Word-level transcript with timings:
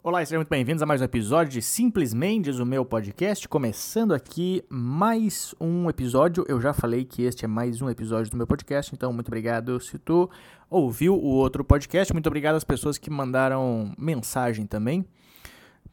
Olá 0.00 0.24
sejam 0.24 0.38
muito 0.38 0.48
bem-vindos 0.48 0.80
a 0.80 0.86
mais 0.86 1.00
um 1.00 1.04
episódio 1.04 1.52
de 1.52 1.60
Simples 1.60 2.14
Mendes, 2.14 2.60
o 2.60 2.64
meu 2.64 2.84
podcast. 2.84 3.48
Começando 3.48 4.14
aqui 4.14 4.64
mais 4.68 5.56
um 5.60 5.90
episódio. 5.90 6.44
Eu 6.46 6.60
já 6.60 6.72
falei 6.72 7.04
que 7.04 7.22
este 7.22 7.44
é 7.44 7.48
mais 7.48 7.82
um 7.82 7.90
episódio 7.90 8.30
do 8.30 8.36
meu 8.36 8.46
podcast, 8.46 8.94
então 8.94 9.12
muito 9.12 9.26
obrigado 9.26 9.80
se 9.80 9.98
tu 9.98 10.30
ouviu 10.70 11.14
o 11.14 11.26
outro 11.26 11.64
podcast. 11.64 12.12
Muito 12.12 12.28
obrigado 12.28 12.54
às 12.54 12.62
pessoas 12.62 12.96
que 12.96 13.10
mandaram 13.10 13.92
mensagem 13.98 14.66
também, 14.66 15.04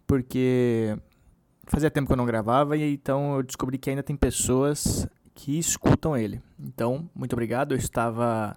porque 0.06 0.96
fazia 1.66 1.90
tempo 1.90 2.06
que 2.06 2.14
eu 2.14 2.18
não 2.18 2.28
gravava 2.28 2.78
e 2.78 2.94
então 2.94 3.38
eu 3.38 3.44
descobri 3.44 3.80
que 3.80 3.90
ainda 3.90 4.04
tem 4.04 4.16
pessoas 4.16 5.08
que 5.34 5.58
escutam 5.58 6.16
ele. 6.16 6.40
Então, 6.60 7.10
muito 7.16 7.34
obrigado. 7.34 7.74
Eu 7.74 7.78
estava 7.80 8.56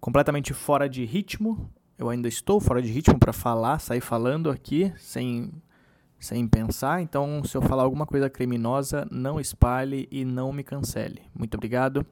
completamente 0.00 0.54
fora 0.54 0.88
de 0.88 1.04
ritmo 1.04 1.68
eu 1.98 2.08
ainda 2.08 2.28
estou 2.28 2.60
fora 2.60 2.82
de 2.82 2.90
ritmo 2.90 3.18
para 3.18 3.32
falar, 3.32 3.78
sair 3.78 4.00
falando 4.00 4.50
aqui 4.50 4.92
sem, 4.98 5.50
sem 6.18 6.46
pensar. 6.46 7.00
Então, 7.00 7.42
se 7.44 7.56
eu 7.56 7.62
falar 7.62 7.84
alguma 7.84 8.06
coisa 8.06 8.28
criminosa, 8.28 9.06
não 9.10 9.40
espalhe 9.40 10.06
e 10.10 10.24
não 10.24 10.52
me 10.52 10.62
cancele. 10.62 11.22
Muito 11.34 11.54
obrigado. 11.54 12.04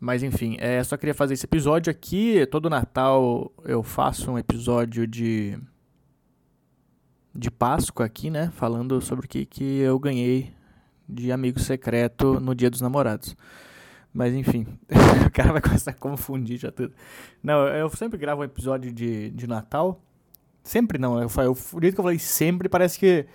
Mas 0.00 0.22
enfim, 0.22 0.56
é, 0.58 0.82
só 0.82 0.96
queria 0.96 1.14
fazer 1.14 1.34
esse 1.34 1.46
episódio 1.46 1.90
aqui. 1.90 2.44
Todo 2.46 2.68
Natal 2.68 3.52
eu 3.64 3.82
faço 3.82 4.32
um 4.32 4.38
episódio 4.38 5.06
de 5.06 5.58
de 7.34 7.50
Páscoa 7.50 8.04
aqui, 8.04 8.28
né? 8.28 8.50
Falando 8.56 9.00
sobre 9.00 9.26
o 9.26 9.28
que, 9.28 9.46
que 9.46 9.78
eu 9.78 9.98
ganhei 9.98 10.52
de 11.08 11.32
amigo 11.32 11.58
secreto 11.58 12.38
no 12.40 12.54
Dia 12.54 12.68
dos 12.68 12.80
Namorados. 12.80 13.36
Mas 14.12 14.34
enfim, 14.34 14.66
o 15.26 15.30
cara 15.30 15.52
vai 15.52 15.62
começar 15.62 15.92
a 15.92 15.94
confundir 15.94 16.58
já 16.58 16.70
tudo. 16.70 16.92
Não, 17.42 17.66
eu 17.68 17.88
sempre 17.90 18.18
gravo 18.18 18.42
um 18.42 18.44
episódio 18.44 18.92
de, 18.92 19.30
de 19.30 19.46
Natal. 19.46 20.00
Sempre 20.62 20.98
não, 20.98 21.20
eu, 21.20 21.28
eu, 21.38 21.52
o 21.52 21.80
jeito 21.80 21.94
que 21.94 22.00
eu 22.00 22.04
falei 22.04 22.18
sempre 22.18 22.68
parece 22.68 22.98
que 22.98 23.26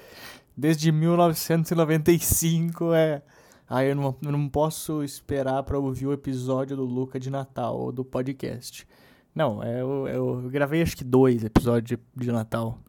desde 0.55 0.91
1995 0.91 2.93
é. 2.93 3.21
Aí 3.69 3.87
ah, 3.87 3.89
eu 3.89 3.95
não, 3.95 4.15
não 4.21 4.47
posso 4.47 5.03
esperar 5.03 5.61
para 5.63 5.77
ouvir 5.77 6.07
o 6.07 6.13
episódio 6.13 6.77
do 6.77 6.85
Luca 6.85 7.19
de 7.19 7.29
Natal 7.29 7.77
ou 7.77 7.91
do 7.91 8.05
podcast. 8.05 8.87
Não, 9.35 9.61
é, 9.61 9.81
eu, 9.81 10.07
eu 10.07 10.49
gravei 10.49 10.81
acho 10.81 10.95
que 10.95 11.03
dois 11.03 11.43
episódios 11.43 11.99
de, 12.15 12.25
de 12.25 12.31
Natal. 12.31 12.79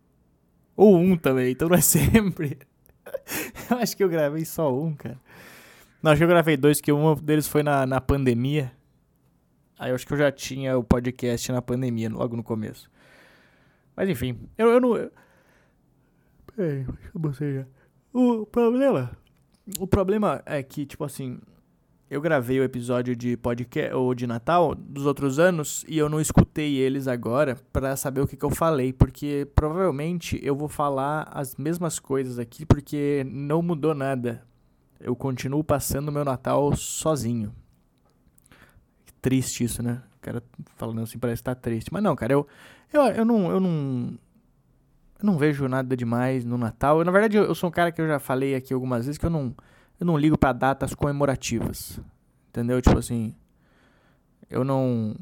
Ou 0.76 0.96
um 0.96 1.16
também, 1.16 1.50
então 1.50 1.68
não 1.68 1.76
é 1.76 1.80
sempre. 1.82 2.58
eu 3.68 3.78
acho 3.78 3.96
que 3.96 4.04
eu 4.04 4.08
gravei 4.08 4.44
só 4.44 4.72
um, 4.72 4.94
cara. 4.94 5.18
Não, 6.02 6.12
acho 6.12 6.20
que 6.20 6.24
eu 6.24 6.28
gravei 6.28 6.56
dois, 6.56 6.80
que 6.80 6.92
um 6.92 7.14
deles 7.16 7.48
foi 7.48 7.62
na, 7.62 7.84
na 7.84 8.00
pandemia. 8.00 8.72
Aí 9.78 9.90
eu 9.90 9.96
acho 9.96 10.06
que 10.06 10.12
eu 10.12 10.18
já 10.18 10.30
tinha 10.30 10.78
o 10.78 10.84
podcast 10.84 11.50
na 11.50 11.60
pandemia, 11.60 12.08
logo 12.08 12.36
no 12.36 12.42
começo. 12.42 12.90
Mas 13.96 14.08
enfim, 14.08 14.38
eu, 14.56 14.68
eu 14.68 14.80
não. 14.80 14.96
Eu... 14.96 15.10
Peraí, 16.54 16.86
deixa 17.14 17.44
eu 17.44 17.54
já. 17.60 17.66
O 18.12 18.46
problema. 18.46 19.10
O 19.78 19.86
problema 19.86 20.42
é 20.46 20.62
que, 20.62 20.86
tipo 20.86 21.04
assim. 21.04 21.40
Eu 22.10 22.22
gravei 22.22 22.58
o 22.58 22.64
episódio 22.64 23.14
de 23.14 23.36
podcast 23.36 23.92
ou 23.94 24.14
de 24.14 24.26
Natal 24.26 24.74
dos 24.74 25.04
outros 25.04 25.38
anos 25.38 25.84
e 25.86 25.98
eu 25.98 26.08
não 26.08 26.18
escutei 26.18 26.76
eles 26.76 27.06
agora 27.06 27.54
para 27.70 27.94
saber 27.96 28.22
o 28.22 28.26
que, 28.26 28.34
que 28.34 28.44
eu 28.46 28.50
falei, 28.50 28.94
porque 28.94 29.46
provavelmente 29.54 30.40
eu 30.42 30.56
vou 30.56 30.68
falar 30.68 31.28
as 31.30 31.54
mesmas 31.56 31.98
coisas 31.98 32.38
aqui 32.38 32.64
porque 32.64 33.26
não 33.28 33.60
mudou 33.60 33.94
nada 33.94 34.47
eu 35.00 35.14
continuo 35.14 35.62
passando 35.62 36.12
meu 36.12 36.24
Natal 36.24 36.74
sozinho. 36.76 37.54
Triste 39.20 39.64
isso, 39.64 39.82
né? 39.82 40.02
O 40.16 40.20
cara 40.20 40.42
falando 40.76 41.00
assim 41.02 41.18
parece 41.18 41.40
estar 41.40 41.54
tá 41.54 41.60
triste. 41.60 41.92
Mas 41.92 42.02
não, 42.02 42.14
cara, 42.14 42.32
eu, 42.32 42.46
eu, 42.92 43.02
eu 43.02 43.24
não. 43.24 43.50
Eu 43.50 43.60
não 43.60 44.18
eu 45.20 45.26
não 45.26 45.36
vejo 45.36 45.66
nada 45.66 45.96
demais 45.96 46.44
no 46.44 46.56
Natal. 46.56 47.00
Eu, 47.00 47.04
na 47.04 47.10
verdade, 47.10 47.36
eu, 47.36 47.44
eu, 47.44 47.54
sou 47.54 47.68
um 47.68 47.72
cara 47.72 47.90
que 47.90 48.00
eu 48.00 48.06
já 48.06 48.20
falei 48.20 48.54
aqui 48.54 48.72
algumas 48.72 49.04
vezes 49.04 49.18
que 49.18 49.26
eu 49.26 49.30
não, 49.30 49.52
eu 49.98 50.06
não 50.06 50.16
ligo 50.16 50.38
para 50.38 50.52
datas 50.52 50.94
comemorativas. 50.94 52.00
Entendeu? 52.50 52.80
Tipo 52.80 52.98
assim, 52.98 53.34
eu 54.48 54.62
não 54.62 55.16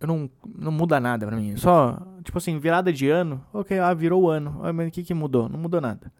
eu 0.00 0.06
não 0.06 0.30
não 0.46 0.72
muda 0.72 0.98
nada 0.98 1.26
para 1.26 1.36
mim. 1.36 1.56
Só, 1.56 1.98
tipo 2.24 2.38
assim, 2.38 2.58
virada 2.58 2.92
de 2.92 3.08
ano, 3.08 3.44
OK, 3.52 3.78
ah, 3.78 3.92
virou 3.92 4.22
o 4.22 4.30
ano. 4.30 4.60
Ah, 4.62 4.72
mas 4.72 4.88
o 4.88 4.90
que 4.90 5.02
que 5.02 5.14
mudou? 5.14 5.48
Não 5.48 5.58
mudou 5.58 5.80
nada. 5.80 6.10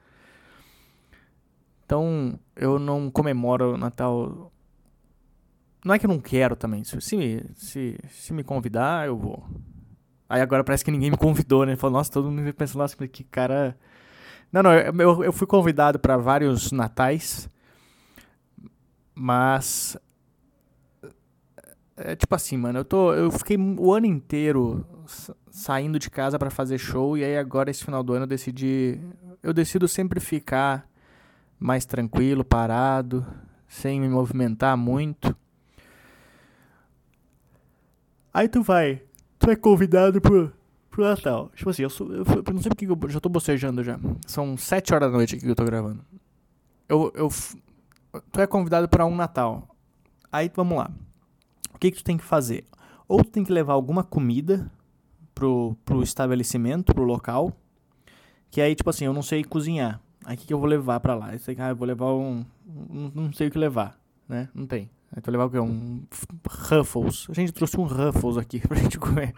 Então, 1.88 2.38
eu 2.54 2.78
não 2.78 3.10
comemoro 3.10 3.72
o 3.72 3.78
Natal. 3.78 4.53
Não 5.82 5.94
é 5.94 5.99
que 5.99 6.04
eu 6.04 6.10
não 6.10 6.21
quero 6.21 6.54
também. 6.54 6.84
Se, 6.84 7.00
se, 7.00 7.99
se 8.10 8.32
me 8.34 8.44
convidar, 8.44 9.06
eu 9.06 9.16
vou. 9.16 9.43
Aí 10.28 10.43
agora 10.43 10.62
parece 10.62 10.84
que 10.84 10.91
ninguém 10.91 11.10
me 11.10 11.16
convidou, 11.16 11.65
né? 11.65 11.76
Falou, 11.76 11.97
nossa, 11.97 12.12
todo 12.12 12.31
mundo 12.31 12.53
pensando, 12.53 12.82
nossa, 12.82 12.94
que 13.09 13.25
cara. 13.25 13.75
Não, 14.53 14.62
não, 14.62 14.75
eu, 14.75 15.25
eu 15.25 15.32
fui 15.32 15.47
convidado 15.47 15.99
para 15.99 16.19
vários 16.19 16.72
natais, 16.72 17.49
mas. 19.15 19.97
É 21.97 22.15
tipo 22.15 22.34
assim, 22.34 22.59
mano, 22.59 22.81
eu 22.81 22.84
tô. 22.84 23.15
Eu 23.15 23.31
fiquei 23.31 23.56
o 23.56 23.94
ano 23.94 24.05
inteiro 24.05 24.84
saindo 25.50 25.99
de 25.99 26.10
casa 26.10 26.38
para 26.38 26.50
fazer 26.50 26.76
show, 26.76 27.16
e 27.16 27.25
aí 27.25 27.38
agora, 27.38 27.70
esse 27.70 27.82
final 27.82 28.03
do 28.03 28.12
ano, 28.12 28.25
eu 28.25 28.28
decidi. 28.28 29.00
Eu 29.43 29.55
decido 29.55 29.88
sempre 29.88 30.20
ficar 30.20 30.88
mais 31.58 31.84
tranquilo, 31.84 32.44
parado, 32.44 33.26
sem 33.66 34.00
me 34.00 34.08
movimentar 34.08 34.76
muito. 34.76 35.36
Aí 38.32 38.48
tu 38.48 38.62
vai, 38.62 39.02
tu 39.38 39.50
é 39.50 39.56
convidado 39.56 40.20
pro, 40.20 40.52
pro 40.91 41.04
Natal. 41.04 41.50
Tipo 41.54 41.70
assim, 41.70 41.82
eu, 41.82 41.91
sou, 41.91 42.12
eu, 42.12 42.24
eu 42.24 42.54
não 42.54 42.62
sei 42.62 42.70
porque 42.70 42.86
eu 42.86 43.10
já 43.10 43.20
tô 43.20 43.28
bocejando 43.28 43.82
já. 43.82 43.98
São 44.26 44.56
sete 44.56 44.94
horas 44.94 45.10
da 45.10 45.16
noite 45.16 45.34
aqui 45.34 45.44
que 45.44 45.50
eu 45.50 45.56
tô 45.56 45.64
gravando. 45.64 46.04
Eu, 46.88 47.12
eu, 47.14 47.28
tu 48.32 48.40
é 48.40 48.46
convidado 48.46 48.88
para 48.88 49.04
um 49.04 49.16
Natal. 49.16 49.75
Aí 50.30 50.50
vamos 50.54 50.78
lá. 50.78 50.90
O 51.75 51.78
que 51.78 51.90
que 51.90 51.98
tu 51.98 52.04
tem 52.04 52.16
que 52.16 52.25
fazer? 52.25 52.64
Ou 53.06 53.25
tu 53.25 53.30
tem 53.30 53.44
que 53.44 53.52
levar 53.52 53.72
alguma 53.72 54.04
comida 54.04 54.70
pro, 55.34 55.76
pro 55.84 56.02
estabelecimento, 56.02 56.94
pro 56.94 57.04
local. 57.04 57.52
Que 58.50 58.60
aí, 58.60 58.75
tipo 58.75 58.90
assim, 58.90 59.04
eu 59.04 59.12
não 59.12 59.22
sei 59.22 59.44
cozinhar. 59.44 60.00
Aí 60.28 60.34
o 60.34 60.38
que, 60.38 60.46
que 60.48 60.52
eu 60.52 60.58
vou 60.58 60.68
levar 60.68 61.00
pra 61.00 61.14
lá? 61.14 61.32
Eu 61.32 61.38
sei 61.38 61.54
que 61.54 61.62
ah, 61.62 61.70
eu 61.70 61.76
vou 61.76 61.88
levar 61.88 62.12
um. 62.12 62.44
Não, 63.14 63.32
sei 63.32 63.48
o 63.48 63.50
que 63.50 63.56
levar, 63.56 63.98
né? 64.28 64.50
Não 64.54 64.66
tem. 64.66 64.90
Aí 65.10 65.22
vai 65.24 65.32
levar 65.32 65.46
o 65.46 65.50
quê? 65.50 65.58
Um 65.58 66.02
Ruffles. 66.46 67.26
A 67.30 67.32
gente 67.32 67.50
trouxe 67.50 67.80
um 67.80 67.84
Ruffles 67.84 68.36
aqui 68.36 68.60
pra 68.68 68.76
gente 68.76 68.98
comer. 68.98 69.32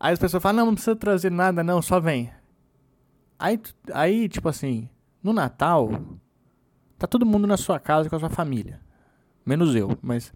Aí 0.00 0.12
as 0.12 0.18
pessoas 0.18 0.42
falam, 0.42 0.56
não, 0.56 0.66
não 0.66 0.74
precisa 0.74 0.96
trazer 0.96 1.30
nada, 1.30 1.62
não, 1.62 1.80
só 1.80 2.00
vem. 2.00 2.32
Aí, 3.38 3.60
aí, 3.92 4.28
tipo 4.28 4.48
assim, 4.48 4.88
no 5.22 5.32
Natal, 5.32 5.88
tá 6.98 7.06
todo 7.06 7.24
mundo 7.24 7.46
na 7.46 7.56
sua 7.56 7.78
casa 7.78 8.10
com 8.10 8.16
a 8.16 8.18
sua 8.18 8.30
família. 8.30 8.80
Menos 9.46 9.76
eu, 9.76 9.96
mas 10.02 10.32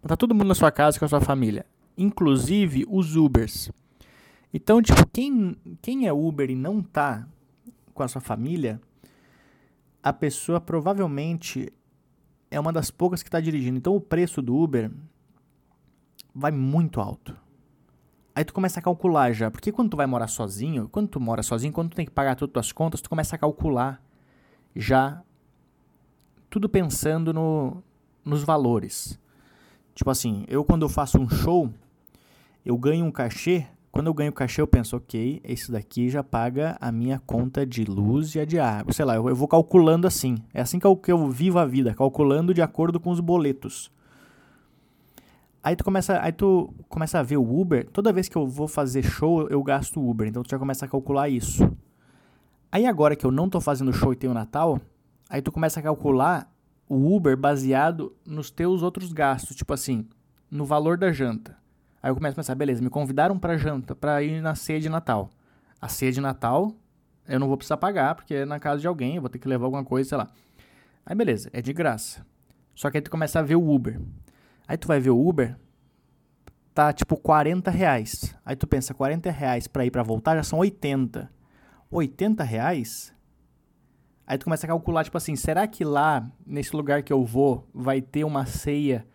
tá 0.00 0.16
todo 0.16 0.34
mundo 0.34 0.48
na 0.48 0.54
sua 0.54 0.70
casa 0.70 0.98
com 0.98 1.04
a 1.04 1.08
sua 1.08 1.20
família. 1.20 1.66
Inclusive 1.94 2.86
os 2.88 3.16
Ubers. 3.16 3.70
Então, 4.50 4.80
tipo, 4.80 5.06
quem, 5.12 5.58
quem 5.82 6.06
é 6.06 6.12
Uber 6.12 6.50
e 6.50 6.54
não 6.54 6.80
tá 6.80 7.28
com 7.94 8.02
a 8.02 8.08
sua 8.08 8.20
família, 8.20 8.80
a 10.02 10.12
pessoa 10.12 10.60
provavelmente 10.60 11.72
é 12.50 12.58
uma 12.58 12.72
das 12.72 12.90
poucas 12.90 13.22
que 13.22 13.28
está 13.28 13.40
dirigindo. 13.40 13.78
Então 13.78 13.94
o 13.94 14.00
preço 14.00 14.42
do 14.42 14.56
Uber 14.56 14.90
vai 16.34 16.50
muito 16.50 17.00
alto. 17.00 17.36
Aí 18.34 18.44
tu 18.44 18.54
começa 18.54 18.80
a 18.80 18.82
calcular 18.82 19.32
já, 19.32 19.50
porque 19.50 19.70
quando 19.70 19.90
tu 19.90 19.96
vai 19.96 20.06
morar 20.06 20.26
sozinho, 20.26 20.88
quando 20.88 21.08
tu 21.08 21.20
mora 21.20 21.42
sozinho, 21.42 21.72
quando 21.72 21.90
tu 21.90 21.96
tem 21.96 22.06
que 22.06 22.12
pagar 22.12 22.34
todas 22.34 22.50
as 22.50 22.52
tuas 22.66 22.72
contas, 22.72 23.00
tu 23.00 23.10
começa 23.10 23.36
a 23.36 23.38
calcular 23.38 24.02
já 24.74 25.22
tudo 26.48 26.68
pensando 26.68 27.32
no, 27.32 27.82
nos 28.24 28.42
valores. 28.42 29.18
Tipo 29.94 30.10
assim, 30.10 30.44
eu 30.48 30.64
quando 30.64 30.82
eu 30.82 30.88
faço 30.88 31.18
um 31.18 31.28
show, 31.28 31.72
eu 32.64 32.76
ganho 32.78 33.04
um 33.04 33.10
cachê 33.10 33.66
quando 33.92 34.06
eu 34.06 34.14
ganho 34.14 34.32
cachê, 34.32 34.62
eu 34.62 34.66
penso, 34.66 34.96
ok, 34.96 35.42
esse 35.44 35.70
daqui 35.70 36.08
já 36.08 36.24
paga 36.24 36.78
a 36.80 36.90
minha 36.90 37.20
conta 37.26 37.66
de 37.66 37.84
luz 37.84 38.34
e 38.34 38.40
a 38.40 38.44
de 38.46 38.58
água. 38.58 38.90
Sei 38.90 39.04
lá, 39.04 39.16
eu, 39.16 39.28
eu 39.28 39.36
vou 39.36 39.46
calculando 39.46 40.06
assim. 40.06 40.38
É 40.54 40.62
assim 40.62 40.78
que 40.78 40.86
eu, 40.86 40.96
que 40.96 41.12
eu 41.12 41.28
vivo 41.28 41.58
a 41.58 41.66
vida, 41.66 41.94
calculando 41.94 42.54
de 42.54 42.62
acordo 42.62 42.98
com 42.98 43.10
os 43.10 43.20
boletos. 43.20 43.92
Aí 45.62 45.76
tu 45.76 45.84
começa, 45.84 46.18
aí 46.22 46.32
tu 46.32 46.74
começa 46.88 47.18
a 47.18 47.22
ver 47.22 47.36
o 47.36 47.60
Uber. 47.60 47.86
Toda 47.90 48.14
vez 48.14 48.30
que 48.30 48.36
eu 48.36 48.46
vou 48.46 48.66
fazer 48.66 49.02
show, 49.02 49.46
eu 49.48 49.62
gasto 49.62 50.02
Uber. 50.02 50.26
Então 50.26 50.42
tu 50.42 50.50
já 50.50 50.58
começa 50.58 50.86
a 50.86 50.88
calcular 50.88 51.28
isso. 51.28 51.70
Aí 52.72 52.86
agora 52.86 53.14
que 53.14 53.26
eu 53.26 53.30
não 53.30 53.50
tô 53.50 53.60
fazendo 53.60 53.92
show 53.92 54.10
e 54.14 54.16
tenho 54.16 54.32
Natal, 54.32 54.80
aí 55.28 55.42
tu 55.42 55.52
começa 55.52 55.80
a 55.80 55.82
calcular 55.82 56.50
o 56.88 57.14
Uber 57.14 57.36
baseado 57.36 58.16
nos 58.24 58.50
teus 58.50 58.82
outros 58.82 59.12
gastos, 59.12 59.54
tipo 59.54 59.74
assim, 59.74 60.08
no 60.50 60.64
valor 60.64 60.96
da 60.96 61.12
janta. 61.12 61.61
Aí 62.02 62.10
eu 62.10 62.14
começo 62.14 62.32
a 62.32 62.36
pensar, 62.36 62.54
beleza, 62.54 62.82
me 62.82 62.90
convidaram 62.90 63.38
para 63.38 63.56
janta, 63.56 63.94
para 63.94 64.22
ir 64.22 64.40
na 64.40 64.54
ceia 64.54 64.80
de 64.80 64.88
Natal. 64.88 65.30
A 65.80 65.88
ceia 65.88 66.10
de 66.10 66.20
Natal 66.20 66.74
eu 67.26 67.38
não 67.38 67.46
vou 67.46 67.56
precisar 67.56 67.76
pagar, 67.76 68.14
porque 68.14 68.34
é 68.34 68.44
na 68.44 68.58
casa 68.58 68.80
de 68.80 68.86
alguém, 68.86 69.16
eu 69.16 69.20
vou 69.22 69.30
ter 69.30 69.38
que 69.38 69.48
levar 69.48 69.66
alguma 69.66 69.84
coisa, 69.84 70.08
sei 70.08 70.18
lá. 70.18 70.28
Aí 71.06 71.14
beleza, 71.14 71.48
é 71.52 71.62
de 71.62 71.72
graça. 71.72 72.26
Só 72.74 72.90
que 72.90 72.98
aí 72.98 73.02
tu 73.02 73.10
começa 73.10 73.38
a 73.38 73.42
ver 73.42 73.56
o 73.56 73.70
Uber. 73.70 74.00
Aí 74.66 74.76
tu 74.76 74.88
vai 74.88 74.98
ver 74.98 75.10
o 75.10 75.28
Uber, 75.28 75.56
tá 76.74 76.92
tipo 76.92 77.16
40 77.16 77.70
reais. 77.70 78.34
Aí 78.44 78.56
tu 78.56 78.66
pensa, 78.66 78.94
40 78.94 79.30
reais 79.30 79.66
pra 79.66 79.84
ir 79.84 79.90
pra 79.90 80.02
voltar 80.02 80.36
já 80.36 80.42
são 80.42 80.58
80. 80.58 81.30
80 81.90 82.42
reais? 82.42 83.14
Aí 84.26 84.38
tu 84.38 84.44
começa 84.44 84.66
a 84.66 84.68
calcular, 84.68 85.04
tipo 85.04 85.16
assim, 85.16 85.36
será 85.36 85.66
que 85.66 85.84
lá, 85.84 86.26
nesse 86.46 86.74
lugar 86.74 87.02
que 87.02 87.12
eu 87.12 87.24
vou, 87.24 87.68
vai 87.74 88.00
ter 88.00 88.24
uma 88.24 88.46
ceia 88.46 89.06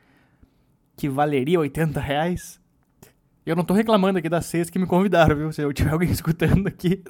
que 0.96 1.10
valeria 1.10 1.60
80 1.60 2.00
reais? 2.00 2.62
Eu 3.48 3.56
não 3.56 3.64
tô 3.64 3.74
reclamando 3.74 4.20
aqui 4.20 4.28
das 4.28 4.46
ceias 4.46 4.70
que 4.70 4.78
me 4.78 4.86
convidaram, 4.86 5.34
viu? 5.34 5.54
Se 5.54 5.62
eu 5.62 5.72
tiver 5.72 5.92
alguém 5.92 6.12
escutando 6.12 6.68
aqui 6.68 7.02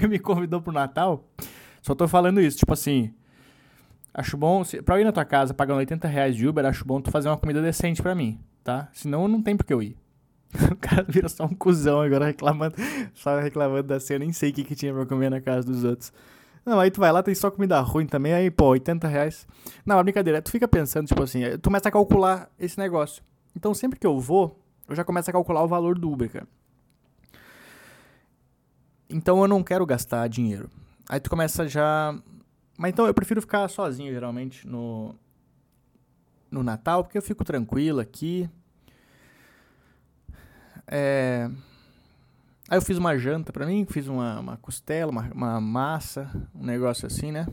que 0.00 0.08
me 0.08 0.18
convidou 0.18 0.62
pro 0.62 0.72
Natal, 0.72 1.28
só 1.82 1.94
tô 1.94 2.08
falando 2.08 2.40
isso, 2.40 2.56
tipo 2.56 2.72
assim, 2.72 3.12
acho 4.14 4.34
bom, 4.38 4.64
se, 4.64 4.80
pra 4.80 4.96
eu 4.96 5.02
ir 5.02 5.04
na 5.04 5.12
tua 5.12 5.26
casa 5.26 5.52
pagando 5.52 5.76
80 5.76 6.08
reais 6.08 6.34
de 6.34 6.48
Uber, 6.48 6.64
acho 6.64 6.86
bom 6.86 7.02
tu 7.02 7.10
fazer 7.10 7.28
uma 7.28 7.36
comida 7.36 7.60
decente 7.60 8.00
pra 8.00 8.14
mim, 8.14 8.40
tá? 8.64 8.88
Senão 8.94 9.28
não 9.28 9.42
tem 9.42 9.58
por 9.58 9.66
que 9.66 9.74
eu 9.74 9.82
ir. 9.82 9.94
O 10.72 10.76
cara 10.76 11.04
vira 11.06 11.28
só 11.28 11.44
um 11.44 11.54
cuzão 11.54 12.00
agora 12.00 12.24
reclamando, 12.24 12.74
só 13.12 13.38
reclamando 13.38 13.88
da 13.88 14.00
ceia, 14.00 14.16
eu 14.16 14.20
nem 14.20 14.32
sei 14.32 14.48
o 14.48 14.54
que, 14.54 14.64
que 14.64 14.74
tinha 14.74 14.94
pra 14.94 15.04
comer 15.04 15.28
na 15.28 15.38
casa 15.38 15.66
dos 15.66 15.84
outros. 15.84 16.10
Não, 16.64 16.80
aí 16.80 16.90
tu 16.90 16.98
vai 16.98 17.12
lá, 17.12 17.22
tem 17.22 17.34
só 17.34 17.50
comida 17.50 17.78
ruim 17.80 18.06
também, 18.06 18.32
aí, 18.32 18.50
pô, 18.50 18.68
80 18.68 19.06
reais. 19.06 19.46
Não, 19.84 19.98
é 19.98 20.02
brincadeira, 20.02 20.40
tu 20.40 20.50
fica 20.50 20.66
pensando, 20.66 21.06
tipo 21.06 21.22
assim, 21.22 21.42
tu 21.60 21.64
começa 21.64 21.90
a 21.90 21.92
calcular 21.92 22.48
esse 22.58 22.78
negócio. 22.78 23.22
Então 23.54 23.74
sempre 23.74 23.98
que 23.98 24.06
eu 24.06 24.18
vou, 24.18 24.58
eu 24.88 24.96
já 24.96 25.04
começo 25.04 25.28
a 25.28 25.32
calcular 25.32 25.62
o 25.62 25.68
valor 25.68 25.98
do 25.98 26.10
Uber, 26.10 26.30
cara. 26.30 26.48
Então 29.10 29.40
eu 29.40 29.48
não 29.48 29.62
quero 29.62 29.84
gastar 29.86 30.28
dinheiro. 30.28 30.70
Aí 31.08 31.20
tu 31.20 31.30
começa 31.30 31.66
já. 31.68 32.18
Mas 32.76 32.92
então 32.92 33.06
eu 33.06 33.14
prefiro 33.14 33.40
ficar 33.40 33.68
sozinho, 33.68 34.12
geralmente, 34.12 34.66
no, 34.66 35.14
no 36.50 36.62
Natal, 36.62 37.04
porque 37.04 37.18
eu 37.18 37.22
fico 37.22 37.44
tranquilo 37.44 38.00
aqui. 38.00 38.48
É... 40.86 41.50
Aí 42.68 42.76
eu 42.76 42.82
fiz 42.82 42.98
uma 42.98 43.16
janta 43.16 43.52
pra 43.52 43.66
mim, 43.66 43.86
fiz 43.88 44.06
uma, 44.08 44.40
uma 44.40 44.56
costela, 44.58 45.10
uma, 45.10 45.30
uma 45.32 45.60
massa, 45.60 46.30
um 46.54 46.64
negócio 46.64 47.06
assim, 47.06 47.32
né? 47.32 47.46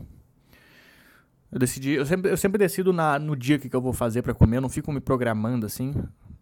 Eu 1.52 1.58
decidi, 1.58 1.92
eu 1.92 2.06
sempre, 2.06 2.32
eu 2.32 2.36
sempre 2.36 2.58
decido 2.58 2.92
na, 2.92 3.18
no 3.18 3.34
dia 3.34 3.58
que, 3.58 3.70
que 3.70 3.76
eu 3.76 3.82
vou 3.82 3.94
fazer 3.94 4.22
para 4.22 4.34
comer, 4.34 4.58
eu 4.58 4.62
não 4.62 4.70
fico 4.70 4.92
me 4.92 5.00
programando 5.00 5.66
assim. 5.66 5.94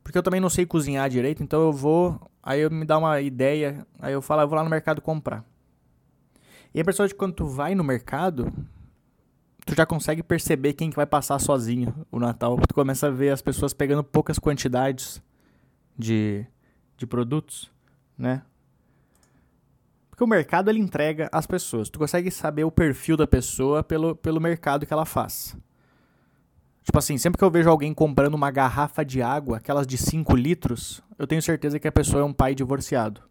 Porque 0.03 0.17
eu 0.17 0.23
também 0.23 0.41
não 0.41 0.49
sei 0.49 0.65
cozinhar 0.65 1.09
direito, 1.09 1.41
então 1.41 1.61
eu 1.61 1.71
vou, 1.71 2.19
aí 2.41 2.61
eu 2.61 2.69
me 2.69 2.85
dá 2.85 2.97
uma 2.97 3.21
ideia, 3.21 3.87
aí 3.99 4.13
eu 4.13 4.21
falo, 4.21 4.41
eu 4.41 4.47
vou 4.47 4.57
lá 4.57 4.63
no 4.63 4.69
mercado 4.69 5.01
comprar. 5.01 5.45
E 6.73 6.81
a 6.81 6.83
pessoa 6.85 7.07
de 7.07 7.15
quando 7.15 7.33
tu 7.33 7.45
vai 7.45 7.73
no 7.75 7.83
mercado, 7.83 8.51
tu 9.65 9.75
já 9.75 9.85
consegue 9.85 10.21
perceber 10.21 10.73
quem 10.73 10.89
que 10.89 10.95
vai 10.95 11.05
passar 11.05 11.39
sozinho 11.39 11.93
o 12.11 12.19
Natal. 12.19 12.57
Tu 12.67 12.73
começa 12.73 13.07
a 13.07 13.11
ver 13.11 13.29
as 13.29 13.41
pessoas 13.41 13.73
pegando 13.73 14.03
poucas 14.03 14.39
quantidades 14.39 15.21
de, 15.97 16.45
de 16.97 17.05
produtos, 17.05 17.71
né? 18.17 18.41
Porque 20.09 20.23
o 20.23 20.27
mercado 20.27 20.69
ele 20.69 20.79
entrega 20.79 21.29
às 21.31 21.47
pessoas. 21.47 21.89
Tu 21.89 21.97
consegue 21.97 22.29
saber 22.29 22.63
o 22.63 22.71
perfil 22.71 23.17
da 23.17 23.25
pessoa 23.25 23.83
pelo, 23.83 24.15
pelo 24.15 24.41
mercado 24.41 24.85
que 24.85 24.93
ela 24.93 25.05
faz. 25.05 25.55
Tipo 26.83 26.99
assim, 26.99 27.17
sempre 27.17 27.37
que 27.37 27.43
eu 27.43 27.49
vejo 27.49 27.69
alguém 27.69 27.93
comprando 27.93 28.33
uma 28.33 28.51
garrafa 28.51 29.03
de 29.05 29.21
água, 29.21 29.57
aquelas 29.57 29.87
de 29.87 29.97
5 29.97 30.35
litros, 30.35 31.01
eu 31.17 31.25
tenho 31.25 31.41
certeza 31.41 31.79
que 31.79 31.87
a 31.87 31.91
pessoa 31.91 32.21
é 32.21 32.25
um 32.25 32.33
pai 32.33 32.53
divorciado. 32.53 33.21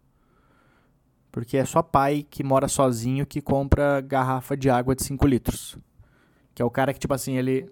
Porque 1.31 1.57
é 1.57 1.65
só 1.65 1.81
pai 1.81 2.25
que 2.29 2.43
mora 2.43 2.67
sozinho 2.67 3.25
que 3.25 3.41
compra 3.41 4.01
garrafa 4.01 4.57
de 4.57 4.69
água 4.69 4.95
de 4.95 5.03
5 5.03 5.25
litros. 5.27 5.77
Que 6.53 6.61
é 6.61 6.65
o 6.65 6.69
cara 6.69 6.93
que, 6.93 6.99
tipo 6.99 7.13
assim, 7.13 7.37
ele. 7.37 7.69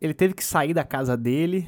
Ele 0.00 0.12
teve 0.12 0.34
que 0.34 0.44
sair 0.44 0.74
da 0.74 0.84
casa 0.84 1.16
dele 1.16 1.66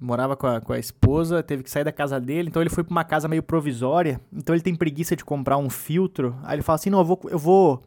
morava 0.00 0.34
com 0.34 0.46
a, 0.46 0.60
com 0.60 0.72
a 0.72 0.78
esposa, 0.78 1.42
teve 1.42 1.62
que 1.62 1.70
sair 1.70 1.84
da 1.84 1.92
casa 1.92 2.18
dele, 2.18 2.48
então 2.48 2.62
ele 2.62 2.70
foi 2.70 2.82
para 2.82 2.90
uma 2.90 3.04
casa 3.04 3.28
meio 3.28 3.42
provisória, 3.42 4.18
então 4.32 4.54
ele 4.54 4.62
tem 4.62 4.74
preguiça 4.74 5.14
de 5.14 5.24
comprar 5.24 5.58
um 5.58 5.68
filtro. 5.68 6.34
Aí 6.42 6.56
ele 6.56 6.62
fala 6.62 6.76
assim: 6.76 6.88
"Não, 6.88 7.00
eu 7.00 7.04
vou 7.04 7.20
eu 7.28 7.38
vou 7.38 7.82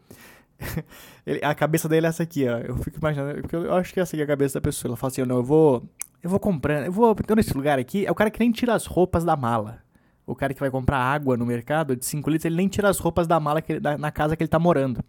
ele, 1.26 1.40
a 1.44 1.54
cabeça 1.56 1.88
dele 1.90 2.06
é 2.06 2.10
essa 2.10 2.24
aqui, 2.24 2.48
ó. 2.48 2.58
Eu 2.58 2.78
fico 2.78 2.98
imaginando, 2.98 3.42
porque 3.42 3.56
eu 3.56 3.74
acho 3.74 3.94
que 3.94 4.00
essa 4.00 4.16
aqui 4.16 4.22
é 4.22 4.24
a 4.24 4.28
cabeça 4.28 4.60
da 4.60 4.62
pessoa. 4.62 4.90
Ela 4.90 4.98
fala 4.98 5.12
assim: 5.12 5.24
"Não, 5.24 5.38
eu 5.38 5.44
vou 5.44 5.84
eu 6.24 6.30
vou 6.30 6.40
comprando, 6.40 6.86
eu 6.86 6.92
vou 6.92 7.12
então 7.20 7.36
nesse 7.36 7.54
lugar 7.54 7.78
aqui, 7.78 8.06
é 8.06 8.12
o 8.12 8.16
cara 8.16 8.32
que 8.32 8.40
nem 8.40 8.50
tira 8.50 8.74
as 8.74 8.86
roupas 8.86 9.26
da 9.26 9.36
mala. 9.36 9.84
O 10.26 10.34
cara 10.34 10.54
que 10.54 10.60
vai 10.60 10.72
comprar 10.72 10.98
água 10.98 11.36
no 11.36 11.46
mercado 11.46 11.98
de 11.98 12.06
5 12.06 12.30
litros, 12.30 12.46
ele 12.46 12.56
nem 12.56 12.70
tira 12.70 12.88
as 12.88 12.98
roupas 12.98 13.28
da 13.28 13.38
mala 13.42 13.62
que, 13.62 13.78
da, 13.78 13.98
na 13.98 14.10
casa 14.10 14.38
que 14.38 14.42
ele 14.42 14.48
tá 14.48 14.58
morando. 14.58 15.04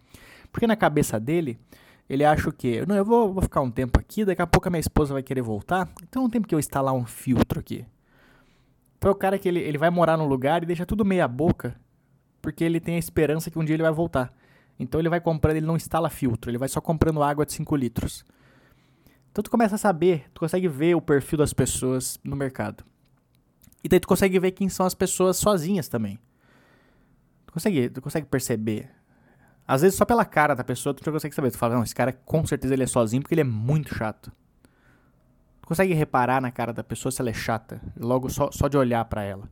Porque 0.51 0.67
na 0.67 0.75
cabeça 0.75 1.17
dele, 1.17 1.57
ele 2.09 2.25
acha 2.25 2.49
o 2.49 2.51
quê? 2.51 2.83
Não, 2.85 2.97
eu 2.97 3.05
vou, 3.05 3.33
vou 3.33 3.41
ficar 3.41 3.61
um 3.61 3.71
tempo 3.71 3.97
aqui, 3.97 4.25
daqui 4.25 4.41
a 4.41 4.47
pouco 4.47 4.67
a 4.67 4.71
minha 4.71 4.81
esposa 4.81 5.13
vai 5.13 5.23
querer 5.23 5.41
voltar, 5.41 5.89
então 6.03 6.23
não 6.23 6.29
tem 6.29 6.41
porque 6.41 6.53
eu 6.53 6.59
instalar 6.59 6.93
um 6.93 7.05
filtro 7.05 7.61
aqui. 7.61 7.85
Então 8.97 9.09
é 9.09 9.13
o 9.13 9.15
cara 9.15 9.39
que 9.39 9.47
ele, 9.47 9.59
ele 9.59 9.77
vai 9.77 9.89
morar 9.89 10.17
num 10.17 10.27
lugar 10.27 10.63
e 10.63 10.65
deixa 10.65 10.85
tudo 10.85 11.05
meia 11.05 11.29
boca, 11.29 11.75
porque 12.41 12.61
ele 12.61 12.81
tem 12.81 12.95
a 12.95 12.99
esperança 12.99 13.49
que 13.49 13.57
um 13.57 13.63
dia 13.63 13.75
ele 13.75 13.83
vai 13.83 13.91
voltar. 13.91 14.33
Então 14.79 14.99
ele 14.99 15.09
vai 15.09 15.21
comprando, 15.21 15.57
ele 15.57 15.65
não 15.65 15.75
instala 15.75 16.09
filtro, 16.09 16.51
ele 16.51 16.57
vai 16.57 16.67
só 16.67 16.81
comprando 16.81 17.23
água 17.23 17.45
de 17.45 17.53
5 17.53 17.75
litros. 17.75 18.25
Então 19.31 19.43
tu 19.43 19.49
começa 19.49 19.75
a 19.75 19.77
saber, 19.77 20.25
tu 20.33 20.39
consegue 20.39 20.67
ver 20.67 20.95
o 20.95 21.01
perfil 21.01 21.37
das 21.37 21.53
pessoas 21.53 22.19
no 22.23 22.35
mercado. 22.35 22.83
E 23.83 23.89
daí 23.89 23.99
tu 23.99 24.07
consegue 24.07 24.39
ver 24.39 24.51
quem 24.51 24.67
são 24.69 24.85
as 24.85 24.93
pessoas 24.93 25.37
sozinhas 25.37 25.87
também. 25.87 26.19
Tu 27.45 27.53
consegue, 27.53 27.89
tu 27.89 28.01
consegue 28.01 28.27
perceber 28.27 28.89
às 29.67 29.81
vezes 29.81 29.97
só 29.97 30.05
pela 30.05 30.23
cara 30.23 30.53
da 30.53 30.63
pessoa 30.63 30.93
tu 30.93 31.03
já 31.03 31.11
consegue 31.11 31.33
saber. 31.33 31.51
Tu 31.51 31.57
fala, 31.57 31.75
não, 31.75 31.83
esse 31.83 31.95
cara 31.95 32.13
com 32.13 32.45
certeza 32.45 32.73
ele 32.73 32.83
é 32.83 32.87
sozinho 32.87 33.21
porque 33.21 33.33
ele 33.33 33.41
é 33.41 33.45
muito 33.45 33.93
chato. 33.95 34.31
Tu 35.61 35.67
consegue 35.67 35.93
reparar 35.93 36.39
na 36.39 36.51
cara 36.51 36.71
da 36.71 36.83
pessoa 36.83 37.11
se 37.11 37.19
ela 37.19 37.31
é 37.31 37.33
chata, 37.33 37.81
logo 37.97 38.29
só, 38.29 38.51
só 38.51 38.67
de 38.67 38.77
olhar 38.77 39.03
para 39.05 39.23
ela. 39.23 39.49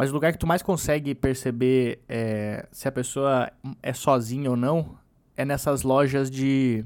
Mas 0.00 0.08
o 0.08 0.14
lugar 0.14 0.32
que 0.32 0.38
tu 0.38 0.46
mais 0.46 0.62
consegue 0.62 1.14
perceber 1.14 2.02
é, 2.08 2.66
se 2.72 2.88
a 2.88 2.90
pessoa 2.90 3.52
é 3.82 3.92
sozinha 3.92 4.48
ou 4.48 4.56
não 4.56 4.96
é 5.36 5.44
nessas 5.44 5.82
lojas 5.82 6.30
de. 6.30 6.82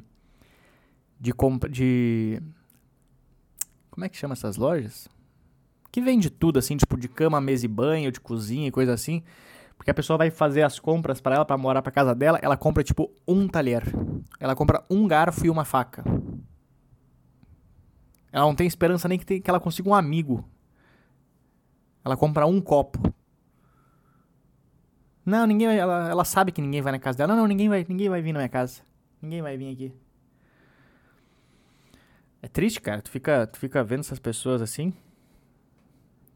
de 1.21 1.33
compra. 1.33 1.71
de. 1.71 2.43
Como 3.89 4.05
é 4.05 4.09
que 4.09 4.17
chama 4.17 4.33
essas 4.33 4.57
lojas? 4.57 5.07
Que 5.93 6.01
vende 6.01 6.29
tudo, 6.29 6.59
assim, 6.59 6.77
tipo 6.77 6.99
de 6.99 7.07
cama, 7.07 7.41
mesa 7.41 7.65
e 7.65 7.69
banho, 7.69 8.11
de 8.11 8.19
cozinha 8.19 8.67
e 8.67 8.73
coisa 8.73 8.93
assim. 8.93 9.23
Porque 9.77 9.93
a 9.93 9.95
pessoa 9.95 10.17
vai 10.19 10.33
fazer 10.33 10.63
as 10.63 10.81
compras 10.81 11.21
para 11.21 11.37
ela, 11.37 11.45
para 11.45 11.57
morar 11.57 11.83
pra 11.83 11.93
casa 11.93 12.17
dela, 12.17 12.41
ela 12.43 12.57
compra 12.57 12.83
tipo 12.83 13.13
um 13.29 13.47
talher. 13.47 13.85
Ela 14.41 14.57
compra 14.57 14.85
um 14.91 15.07
garfo 15.07 15.47
e 15.47 15.51
uma 15.51 15.65
faca. 15.65 16.03
Ela 18.33 18.45
não 18.45 18.57
tem 18.57 18.67
esperança 18.67 19.07
nem 19.07 19.21
que, 19.21 19.25
tem, 19.25 19.41
que 19.41 19.49
ela 19.49 19.61
consiga 19.61 19.89
um 19.89 19.95
amigo. 19.95 20.45
Ela 22.05 22.17
compra 22.17 22.47
um 22.47 22.61
copo. 22.61 23.15
Não, 25.25 25.47
ninguém 25.47 25.69
vai, 25.69 25.79
ela, 25.79 26.11
ela 26.11 26.25
sabe 26.25 26.53
que 26.53 26.61
ninguém 26.61 26.83
vai 26.83 26.93
na 26.93 26.99
casa 26.99 27.19
dela. 27.19 27.33
Não, 27.35 27.43
não, 27.43 27.49
ninguém 27.49 27.69
vai, 27.69 27.85
ninguém 27.89 28.09
vai 28.09 28.21
vir 28.21 28.33
na 28.33 28.41
minha 28.41 28.49
casa. 28.49 28.83
Ninguém 29.23 29.41
vai 29.41 29.57
vir 29.57 29.73
aqui. 29.73 29.93
É 32.43 32.47
triste, 32.49 32.81
cara. 32.81 33.01
Tu 33.01 33.11
fica, 33.11 33.47
tu 33.47 33.59
fica 33.59 33.83
vendo 33.83 34.01
essas 34.01 34.19
pessoas 34.19 34.61
assim. 34.61 34.93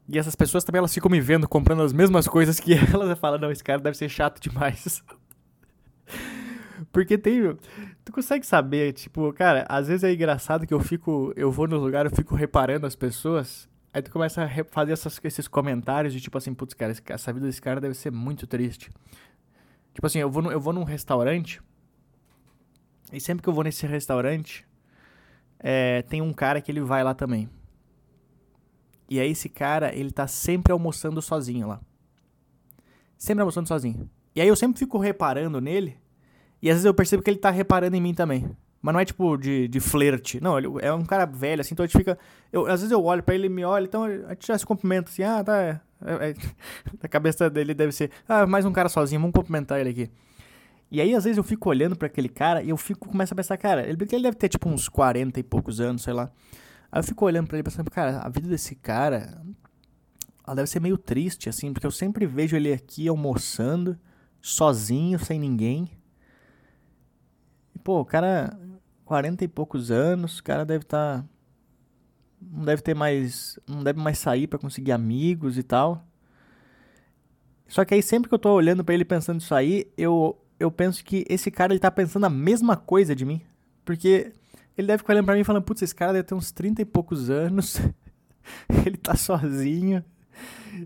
E 0.07 0.17
essas 0.17 0.35
pessoas 0.35 0.63
também 0.63 0.79
elas 0.79 0.91
ficam 0.91 1.11
me 1.11 1.21
vendo 1.21 1.47
comprando 1.47 1.83
as 1.83 1.93
mesmas 1.93 2.27
coisas 2.27 2.59
que 2.59 2.73
elas 2.91 3.11
e 3.11 3.15
falam, 3.15 3.39
não, 3.39 3.51
esse 3.51 3.63
cara 3.63 3.79
deve 3.79 3.95
ser 3.95 4.09
chato 4.09 4.41
demais. 4.41 5.03
Porque 6.91 7.15
tem. 7.15 7.55
Tu 8.03 8.11
consegue 8.11 8.43
saber, 8.43 8.93
tipo, 8.93 9.31
cara, 9.33 9.67
às 9.69 9.87
vezes 9.87 10.03
é 10.03 10.11
engraçado 10.11 10.65
que 10.65 10.73
eu 10.73 10.79
fico. 10.79 11.31
Eu 11.35 11.51
vou 11.51 11.67
no 11.67 11.77
lugar, 11.77 12.07
eu 12.07 12.11
fico 12.11 12.33
reparando 12.33 12.87
as 12.87 12.95
pessoas. 12.95 13.69
Aí 13.91 14.01
tu 14.01 14.11
começa 14.11 14.43
a 14.43 14.63
fazer 14.65 14.93
essas, 14.93 15.19
esses 15.23 15.47
comentários 15.47 16.13
de 16.13 16.21
tipo 16.21 16.37
assim, 16.37 16.53
putz, 16.53 16.73
cara, 16.73 16.93
essa 17.07 17.33
vida 17.33 17.45
desse 17.45 17.61
cara 17.61 17.81
deve 17.81 17.95
ser 17.95 18.11
muito 18.11 18.45
triste. 18.45 18.91
Tipo 19.93 20.05
assim, 20.05 20.19
eu 20.19 20.29
vou, 20.29 20.43
no, 20.43 20.51
eu 20.51 20.59
vou 20.59 20.73
num 20.73 20.83
restaurante. 20.83 21.61
E 23.11 23.19
sempre 23.19 23.41
que 23.41 23.49
eu 23.49 23.53
vou 23.53 23.63
nesse 23.63 23.87
restaurante, 23.87 24.65
é, 25.57 26.03
tem 26.03 26.21
um 26.21 26.31
cara 26.31 26.61
que 26.61 26.71
ele 26.71 26.81
vai 26.81 27.03
lá 27.03 27.15
também. 27.15 27.49
E 29.09 29.19
aí 29.19 29.31
esse 29.31 29.49
cara, 29.49 29.93
ele 29.95 30.11
tá 30.11 30.27
sempre 30.27 30.71
almoçando 30.71 31.19
sozinho 31.21 31.67
lá. 31.67 31.81
Sempre 33.17 33.41
almoçando 33.41 33.67
sozinho. 33.67 34.07
E 34.35 34.41
aí 34.41 34.47
eu 34.47 34.55
sempre 34.55 34.77
fico 34.77 34.99
reparando 34.99 35.59
nele. 35.59 35.97
E 36.61 36.69
às 36.69 36.75
vezes 36.75 36.85
eu 36.85 36.93
percebo 36.93 37.23
que 37.23 37.29
ele 37.31 37.39
tá 37.39 37.49
reparando 37.49 37.95
em 37.95 38.01
mim 38.01 38.13
também. 38.13 38.55
Mas 38.81 38.93
não 38.93 38.99
é 38.99 39.05
tipo 39.05 39.37
de, 39.37 39.67
de 39.67 39.79
flerte. 39.79 40.41
Não, 40.41 40.57
ele 40.57 40.67
é 40.81 40.93
um 40.93 41.03
cara 41.03 41.25
velho, 41.25 41.61
assim, 41.61 41.73
então 41.73 41.83
a 41.83 41.87
gente 41.87 41.97
fica. 41.97 42.17
Eu, 42.51 42.65
às 42.65 42.79
vezes 42.79 42.91
eu 42.91 43.03
olho 43.03 43.21
pra 43.21 43.35
ele 43.35 43.47
e 43.47 43.49
me 43.49 43.63
olha, 43.65 43.83
então 43.83 44.03
a 44.03 44.29
gente 44.29 44.47
já 44.47 44.57
se 44.57 44.65
cumprimenta 44.65 45.09
assim, 45.09 45.23
ah, 45.23 45.43
tá. 45.43 45.57
É, 45.61 45.81
é, 46.01 46.35
a 47.03 47.07
cabeça 47.07 47.49
dele 47.49 47.73
deve 47.73 47.91
ser. 47.91 48.09
Ah, 48.27 48.47
mais 48.47 48.65
um 48.65 48.71
cara 48.71 48.87
sozinho, 48.87 49.19
vamos 49.19 49.33
cumprimentar 49.33 49.79
ele 49.79 49.89
aqui. 49.89 50.11
E 50.91 50.99
aí, 51.01 51.13
às 51.13 51.23
vezes, 51.23 51.37
eu 51.37 51.43
fico 51.43 51.69
olhando 51.69 51.95
para 51.95 52.07
aquele 52.07 52.29
cara 52.29 52.63
e 52.63 52.69
eu 52.69 52.77
fico, 52.77 53.09
começo 53.09 53.33
a 53.33 53.35
pensar, 53.35 53.57
cara, 53.57 53.87
ele, 53.87 53.97
ele 54.11 54.23
deve 54.23 54.37
ter 54.37 54.49
tipo 54.49 54.67
uns 54.67 54.89
40 54.89 55.39
e 55.39 55.43
poucos 55.43 55.79
anos, 55.79 56.01
sei 56.01 56.13
lá. 56.13 56.31
Aí 56.91 56.99
eu 56.99 57.03
fico 57.03 57.25
olhando 57.25 57.47
para 57.47 57.57
ele 57.57 57.63
pensando, 57.63 57.91
cara, 57.91 58.19
a 58.19 58.29
vida 58.29 58.47
desse 58.47 58.73
cara, 58.75 59.39
ela 60.45 60.55
deve 60.55 60.67
ser 60.67 60.79
meio 60.79 60.97
triste, 60.97 61.47
assim, 61.47 61.71
porque 61.71 61.85
eu 61.85 61.91
sempre 61.91 62.25
vejo 62.25 62.55
ele 62.55 62.73
aqui 62.73 63.07
almoçando, 63.07 63.99
sozinho, 64.41 65.19
sem 65.19 65.37
ninguém. 65.37 65.91
E, 67.75 67.79
pô, 67.79 67.99
o 67.99 68.05
cara, 68.05 68.57
40 69.09 69.43
e 69.43 69.47
poucos 69.47 69.89
anos, 69.89 70.37
o 70.37 70.43
cara 70.43 70.63
deve 70.63 70.83
estar. 70.83 71.23
Tá, 71.23 71.25
não 72.39 72.63
deve 72.63 72.83
ter 72.83 72.93
mais, 72.93 73.57
não 73.67 73.83
deve 73.83 73.99
mais 73.99 74.19
sair 74.19 74.45
para 74.45 74.59
conseguir 74.59 74.91
amigos 74.91 75.57
e 75.57 75.63
tal. 75.63 76.05
Só 77.67 77.83
que 77.83 77.95
aí 77.95 78.03
sempre 78.03 78.29
que 78.29 78.35
eu 78.35 78.39
tô 78.39 78.53
olhando 78.53 78.83
para 78.83 78.93
ele 78.93 79.03
pensando 79.03 79.37
nisso 79.37 79.55
aí, 79.55 79.91
eu 79.97 80.39
eu 80.59 80.69
penso 80.69 81.03
que 81.03 81.25
esse 81.27 81.49
cara 81.49 81.73
ele 81.73 81.79
tá 81.79 81.89
pensando 81.89 82.27
a 82.27 82.29
mesma 82.29 82.77
coisa 82.77 83.15
de 83.15 83.25
mim, 83.25 83.41
porque 83.83 84.31
ele 84.77 84.85
deve 84.85 84.99
ficar 84.99 85.13
olhando 85.13 85.25
para 85.25 85.35
mim 85.35 85.43
falando, 85.43 85.63
putz, 85.63 85.81
esse 85.81 85.95
cara 85.95 86.13
deve 86.13 86.25
ter 86.25 86.35
uns 86.35 86.51
30 86.51 86.83
e 86.83 86.85
poucos 86.85 87.31
anos. 87.31 87.81
ele 88.85 88.97
tá 88.97 89.15
sozinho. 89.15 90.05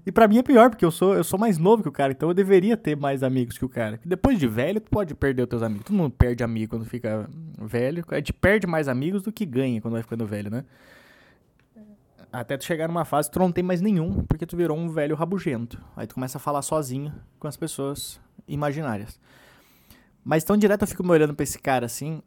E 0.06 0.12
para 0.12 0.28
mim 0.28 0.38
é 0.38 0.44
pior, 0.44 0.70
porque 0.70 0.86
eu 0.86 0.92
sou, 0.92 1.14
eu 1.14 1.24
sou 1.24 1.38
mais 1.38 1.58
novo 1.58 1.84
que 1.84 1.90
o 1.90 1.92
cara, 1.92 2.12
então 2.12 2.30
eu 2.30 2.34
deveria 2.34 2.78
ter 2.78 2.96
mais 2.96 3.22
amigos 3.24 3.58
que 3.58 3.66
o 3.66 3.70
cara. 3.70 4.00
Depois 4.04 4.40
de 4.40 4.48
velho, 4.48 4.80
tu 4.80 4.90
pode 4.90 5.14
perder 5.14 5.44
os 5.44 5.50
teus 5.50 5.62
amigos. 5.62 5.86
Todo 5.86 5.96
mundo 5.96 6.12
perde 6.12 6.44
amigo 6.44 6.72
quando 6.72 6.86
fica 6.86 7.30
velho. 7.60 8.04
A 8.10 8.16
gente 8.16 8.34
perde 8.34 8.66
mais 8.66 8.88
amigos 8.88 9.24
do 9.24 9.32
que 9.32 9.46
ganha 9.46 9.82
quando 9.82 9.94
vai 9.94 10.02
ficando 10.02 10.26
velho, 10.26 10.50
né? 10.50 10.64
Até 12.32 12.58
tu 12.58 12.64
chegar 12.64 12.88
numa 12.88 13.06
fase 13.06 13.30
que 13.30 13.34
tu 13.34 13.40
não 13.40 13.52
tem 13.52 13.64
mais 13.64 13.80
nenhum, 13.80 14.24
porque 14.24 14.46
tu 14.46 14.58
virou 14.58 14.76
um 14.76 14.90
velho 14.90 15.16
rabugento. 15.16 15.80
Aí 15.96 16.08
tu 16.08 16.16
começa 16.16 16.40
a 16.40 16.42
falar 16.42 16.64
sozinho 16.64 17.14
com 17.38 17.48
as 17.48 17.56
pessoas 17.56 18.20
imaginárias. 18.48 19.20
Mas 20.24 20.44
tão 20.44 20.58
direto 20.58 20.82
eu 20.82 20.88
fico 20.88 21.04
me 21.04 21.12
olhando 21.12 21.36
pra 21.36 21.44
esse 21.44 21.60
cara 21.60 21.86
assim. 21.86 22.24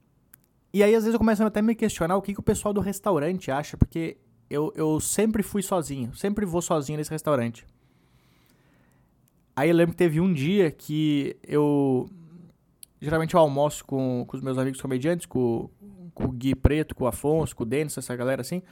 E 0.72 0.82
aí 0.82 0.94
às 0.94 1.02
vezes 1.02 1.14
eu 1.14 1.18
começo 1.18 1.42
até 1.42 1.58
a 1.58 1.62
me 1.62 1.74
questionar 1.74 2.16
o 2.16 2.22
que, 2.22 2.34
que 2.34 2.40
o 2.40 2.42
pessoal 2.42 2.72
do 2.72 2.80
restaurante 2.80 3.50
acha, 3.50 3.76
porque 3.76 4.18
eu, 4.48 4.72
eu 4.76 5.00
sempre 5.00 5.42
fui 5.42 5.62
sozinho, 5.62 6.14
sempre 6.14 6.46
vou 6.46 6.62
sozinho 6.62 6.98
nesse 6.98 7.10
restaurante. 7.10 7.66
Aí 9.54 9.70
eu 9.70 9.74
lembro 9.74 9.92
que 9.92 9.98
teve 9.98 10.20
um 10.20 10.32
dia 10.32 10.70
que 10.70 11.36
eu. 11.42 12.08
Geralmente 13.00 13.34
eu 13.34 13.40
almoço 13.40 13.84
com, 13.84 14.24
com 14.26 14.36
os 14.36 14.42
meus 14.42 14.58
amigos 14.58 14.80
comediantes, 14.80 15.26
com, 15.26 15.70
com 16.14 16.24
o 16.24 16.32
Gui 16.32 16.54
Preto, 16.54 16.94
com 16.94 17.04
o 17.04 17.06
Afonso, 17.06 17.56
com 17.56 17.62
o 17.62 17.66
Denis, 17.66 17.96
essa 17.96 18.14
galera 18.14 18.42
assim. 18.42 18.62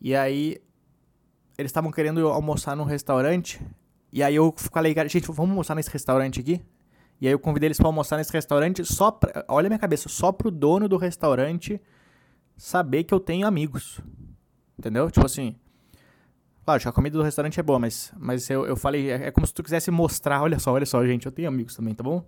E 0.00 0.14
aí 0.14 0.58
eles 1.56 1.70
estavam 1.70 1.90
querendo 1.90 2.28
almoçar 2.28 2.76
num 2.76 2.84
restaurante. 2.84 3.60
E 4.12 4.22
aí 4.22 4.34
eu 4.34 4.54
falei, 4.72 4.94
gente, 5.08 5.26
vamos 5.26 5.50
almoçar 5.50 5.74
nesse 5.74 5.90
restaurante 5.90 6.40
aqui? 6.40 6.62
E 7.20 7.26
aí 7.26 7.32
eu 7.32 7.38
convidei 7.38 7.66
eles 7.66 7.78
para 7.78 7.88
almoçar 7.88 8.16
nesse 8.16 8.32
restaurante 8.32 8.84
só 8.84 9.10
pra, 9.10 9.44
olha 9.48 9.66
a 9.66 9.70
minha 9.70 9.78
cabeça, 9.78 10.08
só 10.08 10.30
pro 10.30 10.50
dono 10.50 10.88
do 10.88 10.96
restaurante 10.96 11.80
saber 12.56 13.04
que 13.04 13.12
eu 13.12 13.18
tenho 13.18 13.46
amigos. 13.46 14.00
Entendeu? 14.78 15.10
Tipo 15.10 15.26
assim. 15.26 15.56
Claro, 16.64 16.86
a 16.86 16.92
comida 16.92 17.16
do 17.16 17.24
restaurante 17.24 17.58
é 17.58 17.62
boa, 17.62 17.78
mas, 17.78 18.12
mas 18.18 18.50
eu, 18.50 18.66
eu 18.66 18.76
falei, 18.76 19.10
é, 19.10 19.28
é 19.28 19.30
como 19.30 19.46
se 19.46 19.54
tu 19.54 19.62
quisesse 19.62 19.90
mostrar, 19.90 20.42
olha 20.42 20.58
só, 20.58 20.70
olha 20.72 20.84
só, 20.84 21.04
gente, 21.06 21.24
eu 21.24 21.32
tenho 21.32 21.48
amigos 21.48 21.74
também, 21.74 21.94
tá 21.94 22.04
bom? 22.04 22.22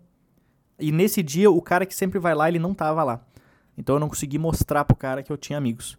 E 0.78 0.90
nesse 0.90 1.22
dia, 1.22 1.50
o 1.50 1.60
cara 1.60 1.84
que 1.84 1.94
sempre 1.94 2.18
vai 2.18 2.34
lá, 2.34 2.48
ele 2.48 2.58
não 2.58 2.72
tava 2.72 3.04
lá. 3.04 3.20
Então 3.76 3.96
eu 3.96 4.00
não 4.00 4.08
consegui 4.08 4.38
mostrar 4.38 4.84
pro 4.84 4.96
cara 4.96 5.22
que 5.22 5.30
eu 5.30 5.36
tinha 5.36 5.58
amigos. 5.58 5.98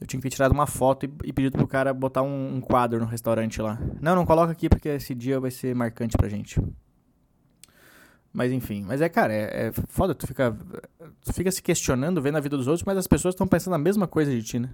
Eu 0.00 0.06
tinha 0.06 0.20
que 0.20 0.28
ter 0.28 0.34
tirado 0.34 0.52
uma 0.52 0.66
foto 0.66 1.06
e, 1.06 1.12
e 1.24 1.32
pedido 1.32 1.56
pro 1.56 1.66
cara 1.66 1.92
botar 1.94 2.22
um, 2.22 2.56
um, 2.56 2.60
quadro 2.60 2.98
no 2.98 3.06
restaurante 3.06 3.60
lá. 3.60 3.78
Não, 4.00 4.14
não 4.14 4.26
coloca 4.26 4.52
aqui 4.52 4.68
porque 4.68 4.88
esse 4.88 5.14
dia 5.14 5.38
vai 5.38 5.50
ser 5.50 5.74
marcante 5.74 6.16
pra 6.16 6.28
gente. 6.28 6.60
Mas 8.32 8.50
enfim, 8.50 8.82
mas 8.82 9.00
é, 9.00 9.08
cara, 9.08 9.32
é, 9.32 9.68
é 9.68 9.72
foda, 9.88 10.14
tu 10.14 10.26
fica, 10.26 10.56
tu 11.24 11.32
fica 11.32 11.52
se 11.52 11.62
questionando, 11.62 12.20
vendo 12.20 12.36
a 12.36 12.40
vida 12.40 12.56
dos 12.56 12.66
outros, 12.66 12.84
mas 12.84 12.98
as 12.98 13.06
pessoas 13.06 13.34
estão 13.34 13.46
pensando 13.46 13.74
a 13.74 13.78
mesma 13.78 14.08
coisa 14.08 14.30
de 14.30 14.42
ti, 14.42 14.58
né? 14.58 14.70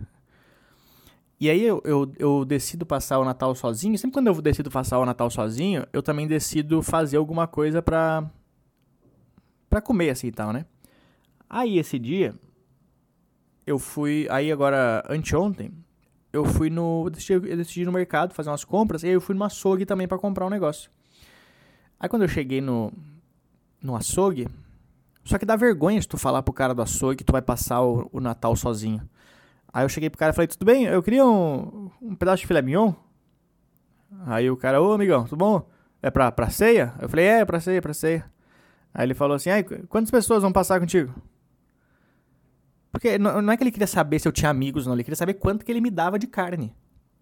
E 1.41 1.49
aí 1.49 1.63
eu, 1.63 1.81
eu, 1.87 2.13
eu, 2.19 2.45
decido 2.45 2.85
passar 2.85 3.19
o 3.19 3.25
Natal 3.25 3.55
sozinho. 3.55 3.97
Sempre 3.97 4.13
quando 4.13 4.27
eu 4.27 4.43
decido 4.43 4.71
passar 4.71 4.99
o 4.99 5.07
Natal 5.07 5.31
sozinho, 5.31 5.87
eu 5.91 6.03
também 6.03 6.27
decido 6.27 6.83
fazer 6.83 7.17
alguma 7.17 7.47
coisa 7.47 7.81
pra, 7.81 8.31
pra 9.71 9.81
comer 9.81 10.11
assim 10.11 10.27
e 10.27 10.33
tal, 10.33 10.53
né? 10.53 10.67
Aí 11.49 11.79
esse 11.79 11.99
dia, 11.99 12.35
eu 13.67 13.79
fui. 13.79 14.27
Aí 14.31 14.53
agora, 14.53 15.03
anteontem, 15.09 15.73
eu 16.31 16.45
fui 16.45 16.69
no. 16.69 17.05
Eu 17.07 17.11
decidi, 17.11 17.33
eu 17.33 17.57
decidi 17.57 17.87
no 17.87 17.93
mercado 17.93 18.35
fazer 18.35 18.51
umas 18.51 18.65
compras. 18.65 19.03
E 19.03 19.07
aí 19.07 19.15
eu 19.15 19.21
fui 19.21 19.35
numa 19.35 19.47
açougue 19.47 19.87
também 19.87 20.07
para 20.07 20.19
comprar 20.19 20.45
um 20.45 20.51
negócio. 20.51 20.91
Aí 21.99 22.07
quando 22.07 22.23
eu 22.23 22.29
cheguei 22.29 22.61
no, 22.61 22.93
no 23.83 23.97
açougue. 23.97 24.47
Só 25.25 25.39
que 25.39 25.47
dá 25.47 25.57
vergonha 25.57 26.01
se 26.01 26.09
tu 26.09 26.19
falar 26.19 26.43
pro 26.43 26.53
cara 26.53 26.75
do 26.75 26.83
açougue 26.83 27.17
que 27.17 27.25
tu 27.25 27.33
vai 27.33 27.43
passar 27.43 27.81
o, 27.81 28.11
o 28.13 28.21
Natal 28.21 28.55
sozinho. 28.57 29.09
Aí 29.73 29.85
eu 29.85 29.89
cheguei 29.89 30.11
pro 30.11 30.19
cara 30.19 30.33
e 30.33 30.35
falei, 30.35 30.49
tudo 30.49 30.65
bem? 30.65 30.85
Eu 30.85 31.03
queria 31.03 31.25
um, 31.25 31.91
um 32.03 32.15
pedaço 32.15 32.41
de 32.41 32.47
filé 32.47 32.61
mignon. 32.61 32.93
Aí 34.27 34.51
o 34.51 34.57
cara, 34.57 34.83
ô 34.83 34.93
amigão, 34.93 35.25
tudo 35.25 35.37
bom? 35.37 35.69
É 36.03 36.11
pra, 36.11 36.33
pra 36.33 36.51
ceia? 36.51 36.95
Eu 37.01 37.09
falei, 37.09 37.27
é, 37.27 37.45
pra 37.45 37.61
ceia, 37.61 37.81
pra 37.81 37.95
ceia. 37.95 38.31
Aí 38.93 39.07
ele 39.07 39.15
falou 39.15 39.37
assim, 39.37 39.51
quantas 39.89 40.11
pessoas 40.11 40.43
vão 40.43 40.53
passar 40.53 40.81
contigo? 40.81 41.15
Porque 42.91 43.19
não, 43.19 43.41
não 43.41 43.53
é 43.53 43.57
que 43.57 43.63
ele 43.63 43.71
queria 43.71 43.87
saber 43.87 44.19
se 44.19 44.27
eu 44.27 44.33
tinha 44.33 44.51
amigos, 44.51 44.87
não. 44.87 44.95
Ele 44.95 45.05
queria 45.05 45.17
saber 45.17 45.35
quanto 45.35 45.65
que 45.65 45.71
ele 45.71 45.81
me 45.81 45.91
dava 45.91 46.19
de 46.19 46.27
carne. 46.27 46.75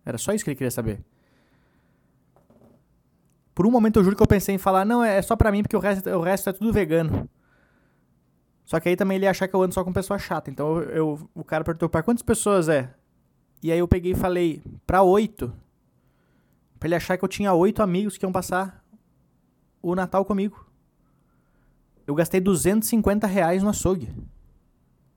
Era 0.04 0.16
só 0.16 0.32
isso 0.32 0.42
que 0.42 0.50
ele 0.50 0.56
queria 0.56 0.70
saber. 0.70 1.04
Por 3.54 3.66
um 3.66 3.70
momento 3.70 3.98
eu 3.98 4.04
juro 4.04 4.16
que 4.16 4.22
eu 4.22 4.26
pensei 4.26 4.54
em 4.54 4.58
falar, 4.58 4.84
não, 4.84 5.04
é 5.04 5.20
só 5.20 5.36
pra 5.36 5.52
mim, 5.52 5.62
porque 5.62 5.76
o 5.76 5.80
resto, 5.80 6.08
o 6.08 6.22
resto 6.22 6.48
é 6.48 6.52
tudo 6.52 6.72
vegano. 6.72 7.28
Só 8.68 8.78
que 8.78 8.86
aí 8.86 8.96
também 8.96 9.16
ele 9.16 9.24
ia 9.24 9.30
achar 9.30 9.48
que 9.48 9.56
eu 9.56 9.62
ando 9.62 9.72
só 9.72 9.82
com 9.82 9.90
pessoa 9.94 10.18
chata. 10.18 10.50
Então 10.50 10.76
eu, 10.82 10.90
eu 10.90 11.30
o 11.34 11.42
cara 11.42 11.64
perguntou, 11.64 11.88
para 11.88 12.02
quantas 12.02 12.22
pessoas 12.22 12.68
é? 12.68 12.94
E 13.62 13.72
aí 13.72 13.78
eu 13.78 13.88
peguei 13.88 14.12
e 14.12 14.14
falei, 14.14 14.62
pra 14.86 15.02
oito. 15.02 15.50
Pra 16.78 16.86
ele 16.86 16.94
achar 16.94 17.16
que 17.16 17.24
eu 17.24 17.28
tinha 17.30 17.50
oito 17.54 17.82
amigos 17.82 18.18
que 18.18 18.26
iam 18.26 18.30
passar 18.30 18.84
o 19.80 19.94
Natal 19.94 20.22
comigo. 20.22 20.66
Eu 22.06 22.14
gastei 22.14 22.42
250 22.42 23.26
reais 23.26 23.62
no 23.62 23.70
açougue. 23.70 24.14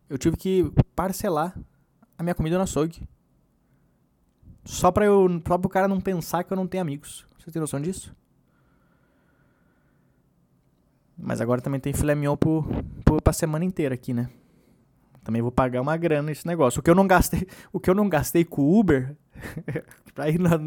Eu 0.07 0.17
tive 0.17 0.37
que 0.37 0.71
parcelar 0.95 1.53
a 2.17 2.23
minha 2.23 2.33
comida 2.33 2.55
no 2.55 2.63
açougue. 2.63 3.05
Só 4.63 4.93
pra, 4.93 5.03
eu, 5.03 5.27
só 5.45 5.57
pro 5.57 5.69
cara 5.69 5.89
não 5.89 5.99
pensar 5.99 6.45
que 6.45 6.53
eu 6.53 6.55
não 6.57 6.67
tenho 6.67 6.83
amigos. 6.83 7.25
Você 7.37 7.51
tem 7.51 7.59
noção 7.59 7.81
disso? 7.81 8.15
Mas 11.17 11.41
agora 11.41 11.61
também 11.61 11.79
tem 11.79 11.93
filé 11.93 12.15
mignon 12.15 12.35
pro, 12.35 12.65
pro, 13.05 13.21
pra 13.21 13.33
semana 13.33 13.65
inteira 13.65 13.95
aqui, 13.95 14.13
né? 14.13 14.29
Também 15.23 15.41
vou 15.41 15.51
pagar 15.51 15.81
uma 15.81 15.95
grana 15.97 16.23
nesse 16.23 16.47
negócio. 16.47 16.79
O 16.79 16.83
que 16.83 16.89
eu 16.89 16.95
não 16.95 17.05
gastei, 17.05 17.47
o 17.71 17.79
que 17.79 17.89
eu 17.89 17.95
não 17.95 18.09
gastei 18.09 18.43
com 18.43 18.63
o 18.63 18.79
Uber, 18.79 19.15
pra 20.15 20.29
ir 20.29 20.39
na, 20.39 20.59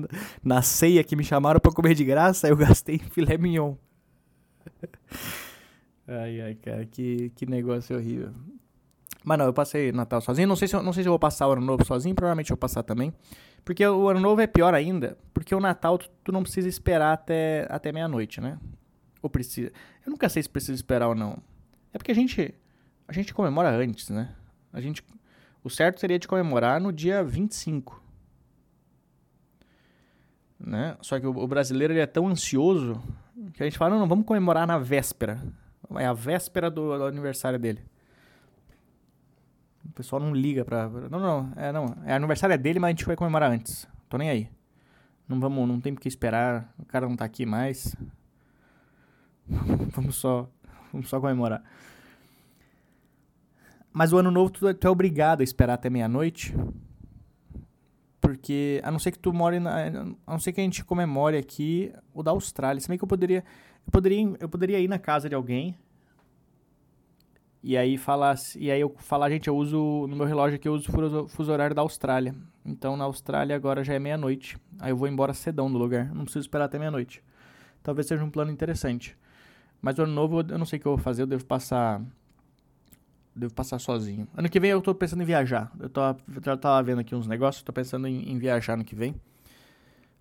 na 0.43 0.63
ceia 0.63 1.03
que 1.03 1.17
me 1.17 1.25
chamaram 1.25 1.59
pra 1.59 1.73
comer 1.73 1.95
de 1.95 2.05
graça, 2.05 2.49
eu 2.49 2.57
gastei 2.57 2.99
filé 2.99 3.37
mignon. 3.37 3.75
ai, 6.07 6.41
ai, 6.41 6.55
cara, 6.55 6.87
que, 6.87 7.31
que 7.31 7.47
negócio 7.47 7.97
horrível. 7.97 8.31
Mas 9.25 9.39
não, 9.39 9.47
eu 9.47 9.55
passei 9.55 9.91
Natal 9.91 10.21
sozinho. 10.21 10.47
Não 10.47 10.55
sei, 10.55 10.69
se 10.69 10.77
eu, 10.77 10.83
não 10.83 10.93
sei 10.93 11.03
se 11.03 11.09
eu 11.09 11.13
vou 11.13 11.19
passar 11.19 11.49
o 11.49 11.53
Ano 11.53 11.63
Novo 11.63 11.85
sozinho, 11.85 12.15
provavelmente 12.15 12.51
eu 12.51 12.55
vou 12.55 12.61
passar 12.61 12.83
também. 12.83 13.13
Porque 13.65 13.85
o 13.85 14.09
Ano 14.09 14.21
Novo 14.21 14.43
é 14.43 14.47
pior 14.47 14.75
ainda, 14.75 15.17
porque 15.33 15.55
o 15.55 15.61
Natal 15.61 15.97
tu, 15.97 16.11
tu 16.23 16.31
não 16.31 16.43
precisa 16.43 16.69
esperar 16.69 17.15
até, 17.15 17.67
até 17.71 17.91
meia-noite, 17.91 18.39
né? 18.41 18.59
Ou 19.25 19.31
precisa. 19.31 19.73
Eu 20.05 20.11
nunca 20.11 20.29
sei 20.29 20.43
se 20.43 20.51
precisa 20.51 20.75
esperar 20.75 21.09
ou 21.09 21.15
não. 21.15 21.39
É 21.95 21.97
porque 21.97 22.13
a 22.13 22.15
gente. 22.15 22.55
A 23.09 23.13
gente 23.13 23.33
comemora 23.33 23.71
antes, 23.71 24.11
né? 24.11 24.35
A 24.71 24.83
gente. 24.83 25.03
O 25.63 25.71
certo 25.71 25.99
seria 25.99 26.19
de 26.19 26.29
comemorar 26.29 26.79
no 26.79 26.93
dia 26.93 27.25
25. 27.25 28.03
Né? 30.61 30.95
Só 31.01 31.19
que 31.19 31.27
o, 31.27 31.31
o 31.31 31.49
brasileiro 31.49 31.95
ele 31.95 32.01
é 32.01 32.07
tão 32.07 32.29
ansioso 32.29 33.03
que 33.55 33.63
a 33.63 33.67
gente 33.67 33.79
fala, 33.79 33.93
não, 33.93 34.01
não, 34.01 34.09
vamos 34.09 34.27
comemorar 34.27 34.67
na 34.67 34.77
véspera. 34.77 35.41
É 35.97 36.05
a 36.05 36.13
véspera 36.13 36.71
do, 36.71 36.99
do 36.99 37.05
aniversário 37.05 37.59
dele. 37.59 37.81
O 39.87 39.93
pessoal 39.93 40.21
não 40.21 40.35
liga 40.35 40.67
pra. 40.67 40.87
Não, 40.87 41.19
não, 41.19 41.53
é, 41.57 41.73
não. 41.73 41.97
É 42.05 42.13
aniversário 42.13 42.53
é 42.53 42.59
dele, 42.59 42.79
mas 42.79 42.89
a 42.89 42.91
gente 42.91 43.07
vai 43.07 43.17
comemorar 43.17 43.51
antes. 43.51 43.89
Tô 44.07 44.19
nem 44.19 44.29
aí. 44.29 44.51
Não 45.27 45.41
vamos, 45.41 45.67
não 45.67 45.81
tem 45.81 45.95
porque 45.95 46.09
esperar. 46.09 46.75
O 46.79 46.85
cara 46.85 47.09
não 47.09 47.17
tá 47.17 47.25
aqui 47.25 47.47
mais. 47.47 47.97
vamos 49.91 50.17
só, 50.17 50.49
vamos 50.93 51.09
só 51.09 51.21
comemorar. 51.21 51.63
Mas 53.93 54.13
o 54.13 54.19
ano 54.19 54.31
novo 54.31 54.51
tu, 54.51 54.75
tu 54.75 54.87
é 54.87 54.91
obrigado 54.91 55.41
a 55.41 55.45
esperar 55.45 55.75
até 55.75 55.89
meia-noite. 55.89 56.55
Porque, 58.21 58.81
a 58.83 58.91
não 58.91 58.99
ser 58.99 59.13
que 59.13 59.19
tu 59.19 59.33
more 59.33 59.61
na, 59.61 60.17
A 60.27 60.33
não 60.33 60.39
ser 60.39 60.53
que 60.53 60.61
a 60.61 60.65
gente 60.65 60.85
comemore 60.85 61.37
aqui 61.37 61.93
o 62.13 62.23
da 62.23 62.31
Austrália. 62.31 62.81
Se 62.81 62.89
bem 62.89 62.99
que 62.99 63.05
eu 63.05 63.09
poderia. 63.09 63.45
Eu 63.87 63.93
poderia, 63.93 64.37
eu 64.41 64.49
poderia 64.49 64.81
ir 64.81 64.89
na 64.89 64.99
casa 64.99 65.29
de 65.29 65.35
alguém. 65.35 65.79
E 67.63 67.77
aí 67.77 67.97
falar. 67.97 68.35
E 68.57 68.71
aí 68.71 68.81
eu 68.81 68.95
falar, 68.99 69.31
gente, 69.31 69.47
eu 69.47 69.57
uso. 69.57 70.07
No 70.09 70.17
meu 70.17 70.27
relógio 70.27 70.57
aqui 70.57 70.67
eu 70.67 70.73
uso 70.73 70.91
o 70.91 71.29
fuso 71.29 71.53
horário 71.53 71.77
da 71.77 71.83
Austrália. 71.83 72.35
Então 72.65 72.97
na 72.97 73.05
Austrália 73.05 73.55
agora 73.55 73.85
já 73.85 73.95
é 73.95 73.99
meia-noite. 73.99 74.59
Aí 74.81 74.91
eu 74.91 74.97
vou 74.97 75.07
embora 75.07 75.33
cedão 75.35 75.71
do 75.71 75.79
lugar. 75.79 76.13
Não 76.15 76.25
preciso 76.25 76.47
esperar 76.47 76.65
até 76.65 76.79
meia-noite. 76.79 77.23
Talvez 77.83 78.07
seja 78.07 78.25
um 78.25 78.31
plano 78.31 78.51
interessante. 78.51 79.17
Mas 79.85 79.99
o 79.99 80.03
ano 80.03 80.15
novo 80.15 80.41
eu 80.41 80.57
não 80.57 80.65
sei 80.65 80.79
o 80.79 80.81
que 80.81 80.89
eu 80.89 80.97
vou 80.97 80.99
fazer, 80.99 81.21
eu 81.21 81.27
devo 81.27 81.45
passar. 81.45 82.01
Devo 83.37 83.53
passar 83.53 83.79
sozinho. 83.79 84.27
Ano 84.35 84.49
que 84.49 84.59
vem 84.59 84.71
eu 84.71 84.81
tô 84.81 84.95
pensando 84.95 85.23
em 85.23 85.27
viajar. 85.27 85.71
Eu 85.79 85.91
tô, 85.91 86.01
eu 86.01 86.57
tava 86.57 86.83
vendo 86.83 87.01
aqui 87.01 87.15
uns 87.15 87.27
negócios, 87.27 87.63
tô 87.63 87.71
pensando 87.71 88.07
em, 88.07 88.33
em 88.33 88.39
viajar 88.39 88.75
ano 88.75 88.85
que 88.85 88.95
vem. 88.95 89.15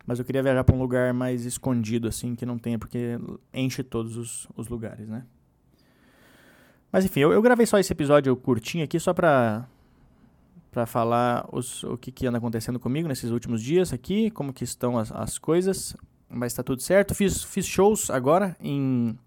Mas 0.05 0.19
eu 0.19 0.25
queria 0.25 0.43
viajar 0.43 0.65
para 0.65 0.75
um 0.75 0.79
lugar 0.79 1.13
mais 1.13 1.45
escondido, 1.45 2.09
assim, 2.09 2.35
que 2.35 2.45
não 2.45 2.57
tenha, 2.57 2.77
porque 2.77 3.17
enche 3.53 3.83
todos 3.83 4.17
os, 4.17 4.49
os 4.53 4.67
lugares, 4.67 5.07
né? 5.07 5.23
Mas 6.91 7.05
enfim, 7.05 7.21
eu, 7.21 7.31
eu, 7.31 7.41
gravei 7.41 7.65
só 7.65 7.79
esse 7.79 7.93
episódio 7.93 8.35
curtinho 8.35 8.83
aqui 8.83 8.99
só 8.99 9.13
pra. 9.13 9.65
para 10.71 10.85
falar 10.85 11.47
os, 11.53 11.85
o 11.85 11.97
que, 11.97 12.11
que 12.11 12.27
anda 12.27 12.37
acontecendo 12.37 12.81
comigo 12.81 13.07
nesses 13.07 13.31
últimos 13.31 13.63
dias 13.63 13.93
aqui, 13.93 14.29
como 14.29 14.51
que 14.51 14.65
estão 14.65 14.97
as, 14.97 15.09
as 15.09 15.37
coisas. 15.37 15.95
Mas 16.27 16.51
está 16.51 16.63
tudo 16.63 16.81
certo. 16.81 17.15
Fiz, 17.15 17.41
fiz 17.43 17.65
shows 17.65 18.09
agora 18.09 18.57
em 18.59 19.17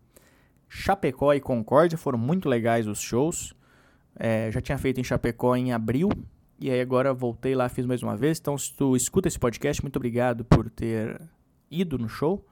Chapecó 0.68 1.32
e 1.32 1.40
Concórdia, 1.40 1.96
foram 1.96 2.18
muito 2.18 2.48
legais 2.48 2.86
os 2.86 3.00
shows. 3.00 3.54
É, 4.18 4.50
já 4.50 4.60
tinha 4.60 4.78
feito 4.78 5.00
em 5.00 5.04
Chapecó 5.04 5.54
em 5.54 5.72
abril, 5.72 6.08
e 6.58 6.70
aí 6.70 6.80
agora 6.80 7.12
voltei 7.12 7.54
lá, 7.54 7.68
fiz 7.68 7.84
mais 7.84 8.02
uma 8.02 8.16
vez. 8.16 8.38
Então, 8.38 8.56
se 8.56 8.72
tu 8.74 8.96
escuta 8.96 9.28
esse 9.28 9.38
podcast, 9.38 9.82
muito 9.82 9.96
obrigado 9.96 10.44
por 10.44 10.70
ter 10.70 11.20
ido 11.70 11.98
no 11.98 12.08
show. 12.08 12.44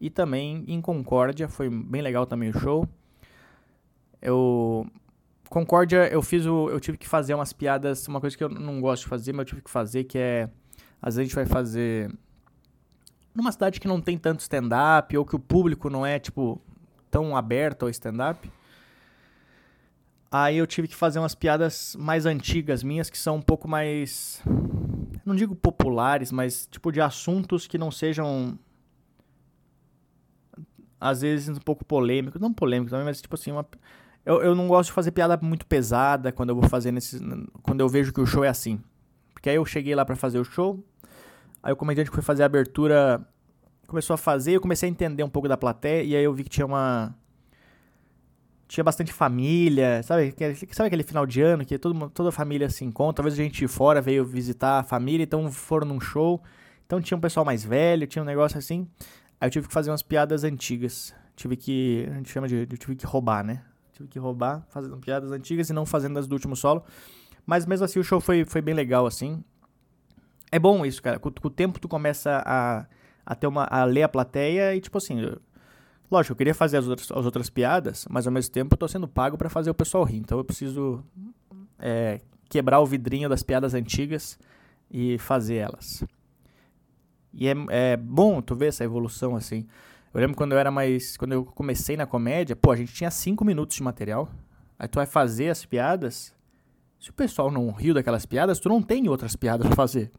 E 0.00 0.10
também 0.10 0.64
em 0.68 0.80
Concórdia, 0.80 1.48
foi 1.48 1.68
bem 1.68 2.02
legal 2.02 2.26
também 2.26 2.50
o 2.50 2.58
show. 2.58 2.88
Eu 4.20 4.86
Concórdia, 5.48 6.08
eu 6.08 6.20
fiz 6.20 6.44
o 6.44 6.68
eu 6.68 6.78
tive 6.78 6.98
que 6.98 7.08
fazer 7.08 7.32
umas 7.34 7.52
piadas, 7.52 8.06
uma 8.06 8.20
coisa 8.20 8.36
que 8.36 8.44
eu 8.44 8.50
não 8.50 8.80
gosto 8.80 9.04
de 9.04 9.08
fazer, 9.08 9.32
mas 9.32 9.40
eu 9.40 9.46
tive 9.46 9.62
que 9.62 9.70
fazer 9.70 10.04
que 10.04 10.18
é 10.18 10.50
às 11.00 11.14
vezes 11.14 11.20
a 11.20 11.22
gente 11.24 11.34
vai 11.34 11.46
fazer 11.46 12.12
numa 13.34 13.50
cidade 13.50 13.80
que 13.80 13.88
não 13.88 14.00
tem 14.00 14.18
tanto 14.18 14.40
stand 14.40 14.68
up 14.98 15.16
ou 15.16 15.24
que 15.24 15.34
o 15.34 15.38
público 15.38 15.88
não 15.88 16.04
é 16.04 16.18
tipo 16.18 16.60
tão 17.10 17.36
aberto 17.36 17.84
ao 17.84 17.90
stand 17.90 18.30
up. 18.30 18.50
Aí 20.30 20.58
eu 20.58 20.66
tive 20.66 20.88
que 20.88 20.94
fazer 20.94 21.18
umas 21.18 21.34
piadas 21.34 21.96
mais 21.98 22.26
antigas 22.26 22.82
minhas, 22.82 23.08
que 23.08 23.16
são 23.16 23.36
um 23.36 23.42
pouco 23.42 23.66
mais. 23.66 24.42
Não 25.24 25.34
digo 25.34 25.54
populares, 25.54 26.30
mas 26.30 26.66
tipo 26.70 26.92
de 26.92 27.00
assuntos 27.00 27.66
que 27.66 27.78
não 27.78 27.90
sejam. 27.90 28.58
Às 31.00 31.22
vezes 31.22 31.48
um 31.48 31.60
pouco 31.60 31.84
polêmicos. 31.84 32.40
Não 32.40 32.52
polêmicos 32.52 32.90
também, 32.90 33.06
mas 33.06 33.22
tipo 33.22 33.34
assim. 33.34 33.52
Uma... 33.52 33.66
Eu, 34.26 34.42
eu 34.42 34.54
não 34.54 34.68
gosto 34.68 34.90
de 34.90 34.92
fazer 34.92 35.12
piada 35.12 35.38
muito 35.40 35.64
pesada 35.64 36.30
quando 36.30 36.50
eu 36.50 36.56
vou 36.56 36.68
fazer 36.68 36.92
nesses. 36.92 37.22
Quando 37.62 37.80
eu 37.80 37.88
vejo 37.88 38.12
que 38.12 38.20
o 38.20 38.26
show 38.26 38.44
é 38.44 38.48
assim. 38.48 38.78
Porque 39.32 39.48
aí 39.48 39.56
eu 39.56 39.64
cheguei 39.64 39.94
lá 39.94 40.04
para 40.04 40.16
fazer 40.16 40.38
o 40.38 40.44
show. 40.44 40.84
Aí 41.62 41.72
o 41.72 41.76
comediante 41.76 42.10
foi 42.10 42.22
fazer 42.22 42.42
a 42.42 42.46
abertura 42.46 43.26
começou 43.88 44.14
a 44.14 44.18
fazer, 44.18 44.52
eu 44.52 44.60
comecei 44.60 44.88
a 44.88 44.90
entender 44.90 45.24
um 45.24 45.30
pouco 45.30 45.48
da 45.48 45.56
plateia, 45.56 46.02
e 46.04 46.14
aí 46.14 46.22
eu 46.22 46.32
vi 46.32 46.44
que 46.44 46.50
tinha 46.50 46.66
uma 46.66 47.14
tinha 48.68 48.84
bastante 48.84 49.10
família, 49.14 50.02
sabe? 50.02 50.34
Sabe 50.72 50.88
aquele 50.88 51.02
final 51.02 51.24
de 51.24 51.40
ano 51.40 51.64
que 51.64 51.78
todo, 51.78 52.10
toda 52.10 52.28
a 52.28 52.32
família 52.32 52.68
se 52.68 52.84
encontra? 52.84 53.22
Talvez 53.22 53.32
a 53.32 53.42
gente 53.42 53.58
de 53.60 53.66
fora 53.66 54.02
veio 54.02 54.26
visitar 54.26 54.80
a 54.80 54.82
família, 54.82 55.24
então 55.24 55.50
foram 55.50 55.88
num 55.88 55.98
show. 55.98 56.42
Então 56.84 57.00
tinha 57.00 57.16
um 57.16 57.20
pessoal 57.20 57.46
mais 57.46 57.64
velho, 57.64 58.06
tinha 58.06 58.22
um 58.22 58.26
negócio 58.26 58.58
assim. 58.58 58.86
Aí 59.40 59.46
eu 59.46 59.50
tive 59.50 59.68
que 59.68 59.72
fazer 59.72 59.90
umas 59.90 60.02
piadas 60.02 60.44
antigas. 60.44 61.14
Tive 61.34 61.56
que. 61.56 62.06
A 62.10 62.14
gente 62.16 62.30
chama 62.30 62.46
de. 62.46 62.56
Eu 62.70 62.76
tive 62.76 62.94
que 62.94 63.06
roubar, 63.06 63.42
né? 63.42 63.62
Tive 63.94 64.06
que 64.06 64.18
roubar, 64.18 64.66
fazendo 64.68 64.98
piadas 64.98 65.32
antigas 65.32 65.70
e 65.70 65.72
não 65.72 65.86
fazendo 65.86 66.18
as 66.18 66.26
do 66.26 66.34
último 66.34 66.54
solo. 66.54 66.84
Mas 67.46 67.64
mesmo 67.64 67.86
assim 67.86 67.98
o 67.98 68.04
show 68.04 68.20
foi, 68.20 68.44
foi 68.44 68.60
bem 68.60 68.74
legal, 68.74 69.06
assim. 69.06 69.42
É 70.52 70.58
bom 70.58 70.84
isso, 70.84 71.02
cara. 71.02 71.18
Com, 71.18 71.30
com 71.30 71.48
o 71.48 71.50
tempo 71.50 71.80
tu 71.80 71.88
começa 71.88 72.42
a, 72.44 72.86
a, 73.28 73.48
uma, 73.48 73.64
a 73.64 73.84
ler 73.84 74.02
a 74.02 74.08
plateia 74.08 74.74
e, 74.74 74.80
tipo 74.80 74.98
assim, 74.98 75.20
Lógico, 76.10 76.32
eu 76.32 76.36
queria 76.36 76.54
fazer 76.54 76.78
as 76.78 76.88
outras, 76.88 77.10
as 77.10 77.24
outras 77.24 77.50
piadas, 77.50 78.06
mas 78.08 78.26
ao 78.26 78.32
mesmo 78.32 78.50
tempo 78.50 78.72
eu 78.72 78.78
tô 78.78 78.88
sendo 78.88 79.06
pago 79.06 79.36
para 79.36 79.50
fazer 79.50 79.68
o 79.70 79.74
pessoal 79.74 80.04
rir. 80.04 80.16
Então 80.16 80.38
eu 80.38 80.44
preciso 80.44 81.04
é, 81.78 82.20
quebrar 82.48 82.80
o 82.80 82.86
vidrinho 82.86 83.28
das 83.28 83.42
piadas 83.42 83.74
antigas 83.74 84.38
e 84.90 85.18
fazer 85.18 85.56
elas. 85.56 86.02
E 87.32 87.46
é, 87.46 87.54
é 87.68 87.96
bom 87.96 88.40
tu 88.40 88.54
ver 88.54 88.68
essa 88.68 88.84
evolução 88.84 89.36
assim. 89.36 89.66
Eu 90.14 90.20
lembro 90.20 90.34
quando 90.34 90.52
eu 90.52 90.58
era 90.58 90.70
mais. 90.70 91.16
Quando 91.18 91.32
eu 91.32 91.44
comecei 91.44 91.94
na 91.94 92.06
comédia, 92.06 92.56
pô, 92.56 92.72
a 92.72 92.76
gente 92.76 92.94
tinha 92.94 93.10
cinco 93.10 93.44
minutos 93.44 93.76
de 93.76 93.82
material. 93.82 94.30
Aí 94.78 94.88
tu 94.88 94.96
vai 94.96 95.06
fazer 95.06 95.50
as 95.50 95.66
piadas. 95.66 96.34
Se 96.98 97.10
o 97.10 97.12
pessoal 97.12 97.50
não 97.50 97.70
riu 97.70 97.92
daquelas 97.92 98.24
piadas, 98.24 98.58
tu 98.58 98.68
não 98.68 98.82
tem 98.82 99.08
outras 99.08 99.36
piadas 99.36 99.66
pra 99.66 99.76
fazer. 99.76 100.10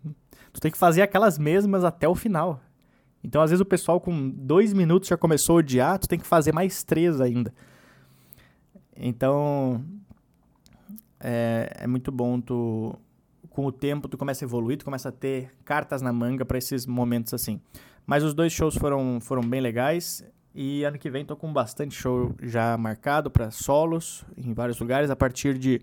Tu 0.53 0.61
tem 0.61 0.71
que 0.71 0.77
fazer 0.77 1.01
aquelas 1.01 1.37
mesmas 1.39 1.83
até 1.83 2.07
o 2.07 2.15
final. 2.15 2.61
Então, 3.23 3.41
às 3.41 3.49
vezes, 3.49 3.61
o 3.61 3.65
pessoal 3.65 3.99
com 3.99 4.29
dois 4.29 4.73
minutos 4.73 5.09
já 5.09 5.17
começou 5.17 5.57
a 5.57 5.59
odiar, 5.59 5.99
tu 5.99 6.07
tem 6.07 6.19
que 6.19 6.25
fazer 6.25 6.53
mais 6.53 6.83
três 6.83 7.19
ainda. 7.19 7.53
Então, 8.95 9.83
é, 11.19 11.71
é 11.79 11.87
muito 11.87 12.11
bom 12.11 12.39
tu... 12.39 12.95
Com 13.49 13.65
o 13.65 13.71
tempo, 13.71 14.07
tu 14.07 14.17
começa 14.17 14.45
a 14.45 14.47
evoluir, 14.47 14.77
tu 14.77 14.85
começa 14.85 15.09
a 15.09 15.11
ter 15.11 15.51
cartas 15.65 16.01
na 16.01 16.13
manga 16.13 16.45
para 16.45 16.57
esses 16.57 16.85
momentos 16.85 17.33
assim. 17.33 17.59
Mas 18.05 18.23
os 18.23 18.33
dois 18.33 18.53
shows 18.53 18.75
foram, 18.75 19.19
foram 19.19 19.41
bem 19.41 19.59
legais. 19.59 20.23
E 20.53 20.83
ano 20.83 20.97
que 20.97 21.09
vem 21.09 21.25
tô 21.25 21.35
com 21.35 21.51
bastante 21.51 21.93
show 21.93 22.33
já 22.41 22.77
marcado 22.77 23.29
para 23.29 23.51
solos 23.51 24.23
em 24.37 24.53
vários 24.53 24.79
lugares. 24.79 25.09
A 25.09 25.15
partir 25.15 25.57
de, 25.57 25.81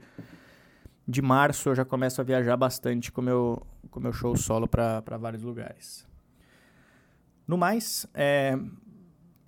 de 1.06 1.20
março 1.20 1.68
eu 1.68 1.74
já 1.74 1.84
começo 1.84 2.20
a 2.20 2.24
viajar 2.24 2.56
bastante 2.56 3.12
com 3.12 3.20
meu, 3.20 3.62
com 3.90 4.00
meu 4.00 4.12
show 4.12 4.36
solo 4.36 4.66
para 4.66 5.18
vários 5.18 5.42
lugares. 5.42 6.06
No 7.46 7.56
mais, 7.56 8.06
é, 8.12 8.58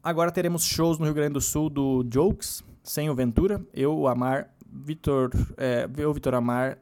agora 0.03 0.31
teremos 0.31 0.65
shows 0.65 0.99
no 0.99 1.05
Rio 1.05 1.15
Grande 1.15 1.33
do 1.33 1.41
Sul 1.41 1.69
do 1.69 2.07
Jokes, 2.09 2.63
sem 2.81 3.11
o 3.11 3.15
Ventura. 3.15 3.61
Eu, 3.75 3.99
o 3.99 4.07
Amar, 4.07 4.55
Vitor, 4.73 5.31
é, 5.57 5.89
eu, 5.97 6.15
Vitor 6.15 6.33
Amar, 6.35 6.79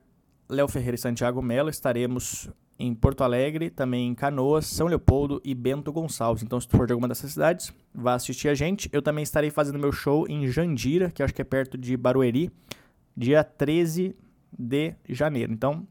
Léo 0.46 0.68
Ferreira 0.68 0.94
e 0.94 0.98
Santiago 0.98 1.40
Mello 1.40 1.70
estaremos 1.70 2.50
em 2.78 2.94
Porto 2.94 3.24
Alegre, 3.24 3.70
também 3.70 4.08
em 4.08 4.14
Canoas, 4.14 4.66
São 4.66 4.88
Leopoldo 4.88 5.40
e 5.42 5.54
Bento 5.54 5.90
Gonçalves. 5.90 6.42
Então, 6.42 6.60
se 6.60 6.68
tu 6.68 6.76
for 6.76 6.86
de 6.86 6.92
alguma 6.92 7.08
dessas 7.08 7.32
cidades, 7.32 7.72
vá 7.94 8.12
assistir 8.12 8.48
a 8.48 8.54
gente. 8.54 8.90
Eu 8.92 9.00
também 9.00 9.22
estarei 9.22 9.50
fazendo 9.50 9.78
meu 9.78 9.92
show 9.92 10.26
em 10.28 10.46
Jandira, 10.46 11.10
que 11.10 11.22
acho 11.22 11.32
que 11.32 11.40
é 11.40 11.44
perto 11.44 11.78
de 11.78 11.96
Barueri, 11.96 12.50
dia 13.16 13.42
13 13.42 14.14
de 14.58 14.94
janeiro. 15.08 15.50
Então, 15.50 15.88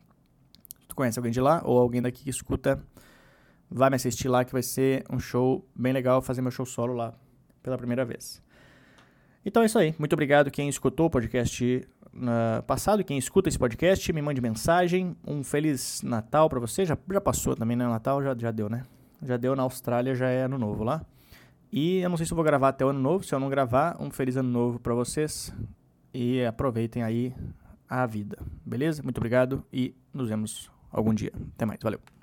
se 0.82 0.88
tu 0.90 0.96
conhece 0.96 1.18
alguém 1.18 1.32
de 1.32 1.42
lá 1.42 1.64
ou 1.66 1.80
alguém 1.80 2.02
daqui 2.02 2.26
que 2.26 2.30
escuta 2.30 2.80
vai 3.69 3.89
me 3.89 3.95
assistir 3.95 4.28
lá 4.28 4.43
que 4.43 4.51
vai 4.51 4.63
ser 4.63 5.04
um 5.10 5.19
show 5.19 5.67
bem 5.75 5.93
legal, 5.93 6.21
fazer 6.21 6.41
meu 6.41 6.51
show 6.51 6.65
solo 6.65 6.93
lá 6.93 7.13
pela 7.62 7.78
primeira 7.78 8.06
vez. 8.06 8.41
Então 9.45 9.62
é 9.62 9.67
isso 9.67 9.78
aí. 9.78 9.93
Muito 9.99 10.13
obrigado 10.13 10.49
quem 10.49 10.67
escutou 10.67 11.06
o 11.06 11.10
podcast 11.10 11.88
uh, 12.15 12.63
passado, 12.63 13.04
quem 13.04 13.17
escuta 13.17 13.49
esse 13.49 13.60
podcast, 13.60 14.12
me 14.12 14.21
mande 14.21 14.41
mensagem. 14.41 15.15
Um 15.25 15.43
feliz 15.43 16.01
Natal 16.01 16.49
para 16.49 16.60
você. 16.60 16.86
Já, 16.86 16.97
já 17.12 17.21
passou 17.21 17.56
também, 17.56 17.78
né? 17.78 17.88
Natal 17.88 18.23
já, 18.23 18.36
já 18.36 18.51
deu, 18.51 18.69
né? 18.69 18.84
Já 19.21 19.38
deu 19.38 19.56
na 19.56 19.63
Austrália, 19.63 20.15
já 20.15 20.30
é 20.30 20.43
ano 20.43 20.58
novo 20.58 20.84
lá. 20.84 21.06
E 21.71 21.99
eu 21.99 22.10
não 22.10 22.17
sei 22.17 22.25
se 22.25 22.32
eu 22.32 22.36
vou 22.36 22.45
gravar 22.45 22.69
até 22.69 22.86
o 22.86 22.89
ano 22.89 22.99
novo. 22.99 23.23
Se 23.23 23.36
eu 23.36 23.39
não 23.39 23.49
gravar, 23.49 23.97
um 23.99 24.10
feliz 24.10 24.38
ano 24.38 24.49
novo 24.49 24.80
para 24.80 24.93
vocês. 24.93 25.54
E 26.13 26.43
aproveitem 26.45 27.04
aí 27.04 27.36
a 27.88 28.06
vida. 28.06 28.38
Beleza? 28.65 29.04
Muito 29.04 29.17
obrigado 29.17 29.63
e 29.71 29.95
nos 30.13 30.30
vemos 30.30 30.71
algum 30.91 31.13
dia. 31.13 31.32
Até 31.54 31.65
mais. 31.65 31.80
Valeu. 31.84 32.14